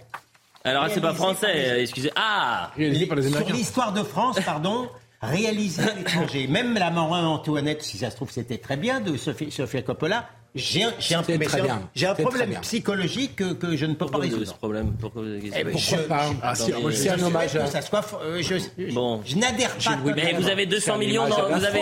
[0.63, 2.11] alors, c'est pas français, excusez.
[2.15, 4.89] Ah Sur l'histoire de France, pardon,
[5.21, 6.47] réalisé à l'étranger.
[6.47, 10.29] Même la Marin Antoinette, si ça se trouve, c'était très bien, de Sophie, Sophia Coppola,
[10.53, 11.23] j'ai un, un,
[11.95, 14.45] j'ai un problème psychologique que, que, je ne peux pas résoudre.
[14.45, 17.57] ce problème Pourquoi, eh ben, pourquoi pas ah, C'est un hommage.
[17.67, 19.21] Ça soit, euh, je, bon.
[19.25, 19.97] je n'adhère pas.
[20.13, 21.27] mais vous avez 200 millions.
[21.29, 21.81] Dans, vous avez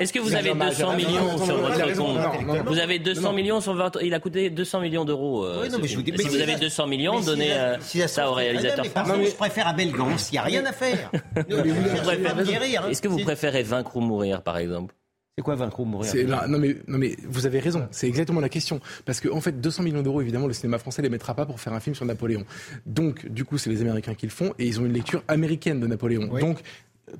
[0.00, 4.02] Est-ce que vous avez 200 millions sur votre compte Vous avez 200 millions sur votre.
[4.02, 5.44] Il a coûté 200 millions d'euros.
[5.46, 7.54] Euh, si vous avez 200 millions, donnez
[8.06, 8.84] ça au réalisateur.
[8.84, 10.16] Je préfère Abel Gans.
[10.30, 11.10] Il n'y a rien à faire.
[12.90, 14.94] Est-ce que vous préférez vaincre ou mourir, par exemple?
[15.36, 16.12] C'est quoi vaincre ou mourir?
[16.48, 18.80] Non, mais, non, mais vous avez raison, c'est exactement la question.
[19.04, 21.44] Parce qu'en en fait, 200 millions d'euros, évidemment, le cinéma français ne les mettra pas
[21.44, 22.44] pour faire un film sur Napoléon.
[22.86, 25.80] Donc, du coup, c'est les Américains qui le font et ils ont une lecture américaine
[25.80, 26.38] de Napoléon.
[26.38, 26.60] Donc,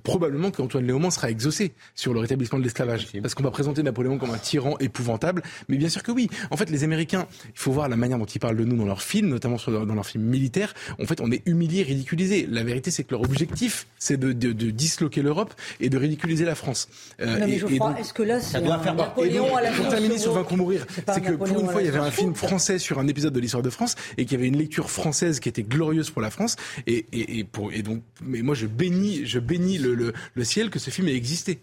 [0.03, 3.09] probablement qu'Antoine Léaumont sera exaucé sur le rétablissement de l'esclavage.
[3.21, 5.43] Parce qu'on va présenter Napoléon comme un tyran épouvantable.
[5.69, 6.29] Mais bien sûr que oui.
[6.51, 8.87] En fait, les Américains, il faut voir la manière dont ils parlent de nous dans
[8.87, 10.75] leurs films, notamment dans leurs films militaires.
[11.01, 12.47] En fait, on est humilié, ridiculisé.
[12.51, 16.89] La vérité, c'est que leur objectif, c'est de, disloquer l'Europe et de ridiculiser la France.
[17.21, 20.33] Euh, non, mais je crois, est-ce que là, c'est Napoléon à la Pour terminer sur
[20.33, 22.99] Vaincre ou mourir, c'est que pour une fois, il y avait un film français sur
[22.99, 25.63] un épisode de l'histoire de France et qu'il y avait une lecture française qui était
[25.63, 26.57] glorieuse pour la France.
[26.87, 30.71] Et, et, pour, et donc, mais moi, je bénis, je bénis le, le, le ciel
[30.71, 31.61] que ce film ait existé.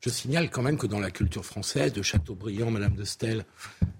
[0.00, 3.44] Je signale quand même que dans la culture française, de Chateaubriand, Madame de Stel,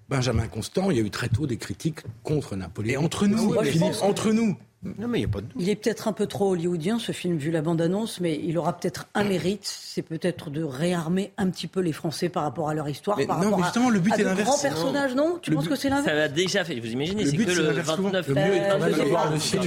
[0.09, 2.93] Benjamin Constant, il y a eu très tôt des critiques contre Napoléon.
[2.93, 3.55] Et entre nous,
[4.01, 6.53] entre nous, non, mais il, y a pas de il est peut-être un peu trop
[6.53, 10.63] hollywoodien ce film vu la bande-annonce, mais il aura peut-être un mérite, c'est peut-être de
[10.63, 13.89] réarmer un petit peu les Français par rapport à leur histoire, par non, rapport justement,
[13.89, 14.49] à, le but est l'inverse.
[14.49, 15.39] grands personnages, non?
[15.43, 16.07] Tu penses que c'est l'inverse?
[16.07, 16.81] Ça l'a déjà fait.
[16.81, 19.63] Vous imaginez, c'est que le 29 Le mieux est de voir le film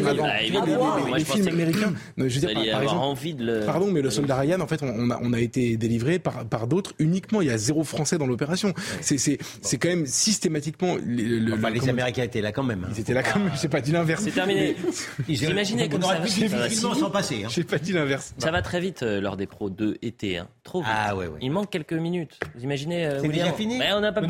[1.15, 1.93] Les films américains.
[2.17, 3.65] Je veux dire, par exemple, envie de le...
[3.67, 6.65] Pardon, mais le soldat Ryan, en fait, on a, on a été délivré par, par
[6.65, 7.41] d'autres uniquement.
[7.41, 8.73] Il y a zéro Français dans l'opération.
[9.01, 10.95] C'est c'est quand même systématiquement.
[11.05, 12.87] Les Américains étaient là quand même.
[12.95, 13.51] Ils étaient là quand même.
[13.61, 14.23] J'ai pas dit l'inverse.
[14.23, 14.75] C'est terminé.
[15.27, 16.95] Imaginez comme ça.
[16.95, 17.45] s'en passer.
[17.49, 18.33] J'ai pas dit l'inverse.
[18.37, 20.37] Ça va très vite euh, lors des pros 2 été.
[20.37, 20.47] Hein.
[20.63, 20.91] Trop vite.
[20.93, 21.39] Ah ouais, ouais.
[21.41, 22.39] Il manque quelques minutes.
[22.55, 24.27] Vous imaginez euh, C'est déjà fini On n'a pas, pu...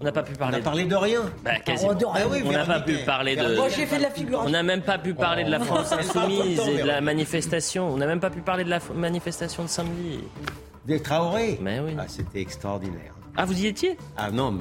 [0.00, 0.56] on n'a pas pu parler.
[0.56, 1.22] On a parlé de rien.
[1.44, 1.92] Bah, quasiment.
[2.14, 3.56] Ah, on n'a pas pu parler de.
[3.56, 4.48] Moi, j'ai fait de la figuration.
[4.48, 7.88] On n'a même pas pu parler de la France insoumise et de la manifestation.
[7.88, 10.20] On n'a même pas pu parler de la manifestation de samedi.
[10.86, 11.94] Des Traoré Mais oui.
[11.98, 13.14] Ah, c'était extraordinaire.
[13.36, 13.96] Ah, vous y étiez?
[14.16, 14.58] Ah non,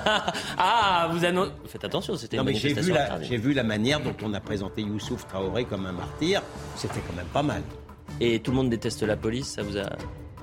[0.58, 1.50] Ah, vous annoncez...
[1.66, 4.82] Faites attention, c'était une j'ai vu, la, j'ai vu la manière dont on a présenté
[4.82, 6.40] Youssouf Traoré comme un martyr.
[6.76, 7.62] C'était quand même pas mal.
[8.20, 9.90] Et tout le monde déteste la police, ça vous a...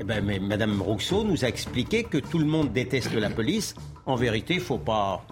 [0.02, 3.76] Eh ben, mais Madame Rousseau nous a expliqué que tout le monde déteste la police.
[4.06, 5.26] En vérité, il faut pas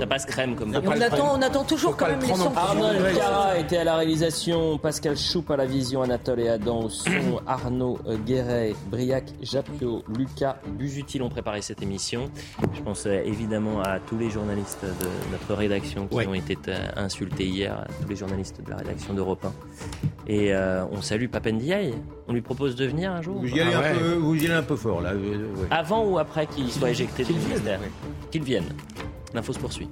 [0.00, 0.80] ça passe crème comme ça.
[0.84, 2.52] On attend, on attend toujours quand même les sons.
[2.56, 6.88] Arnaud Cara était à la réalisation, Pascal Choup à la vision, Anatole et Adam au
[6.88, 7.10] son,
[7.46, 12.30] Arnaud euh, Guéret, Briac, Japio, Lucas Busutil ont préparé cette émission.
[12.72, 16.88] Je pense euh, évidemment à tous les journalistes de notre rédaction qui ont été euh,
[16.96, 19.52] insultés hier, tous les journalistes de la rédaction d'Europe 1.
[20.26, 21.94] Et on salue Papendiaï.
[22.28, 24.54] On lui propose de venir un jour Vous y allez, un, peu, vous y allez
[24.54, 25.12] un peu fort là.
[25.70, 27.80] Avant ou après qu'il soit éjecté du ministère
[28.30, 28.64] Qu'il vienne.
[29.34, 29.88] L'info se poursuit.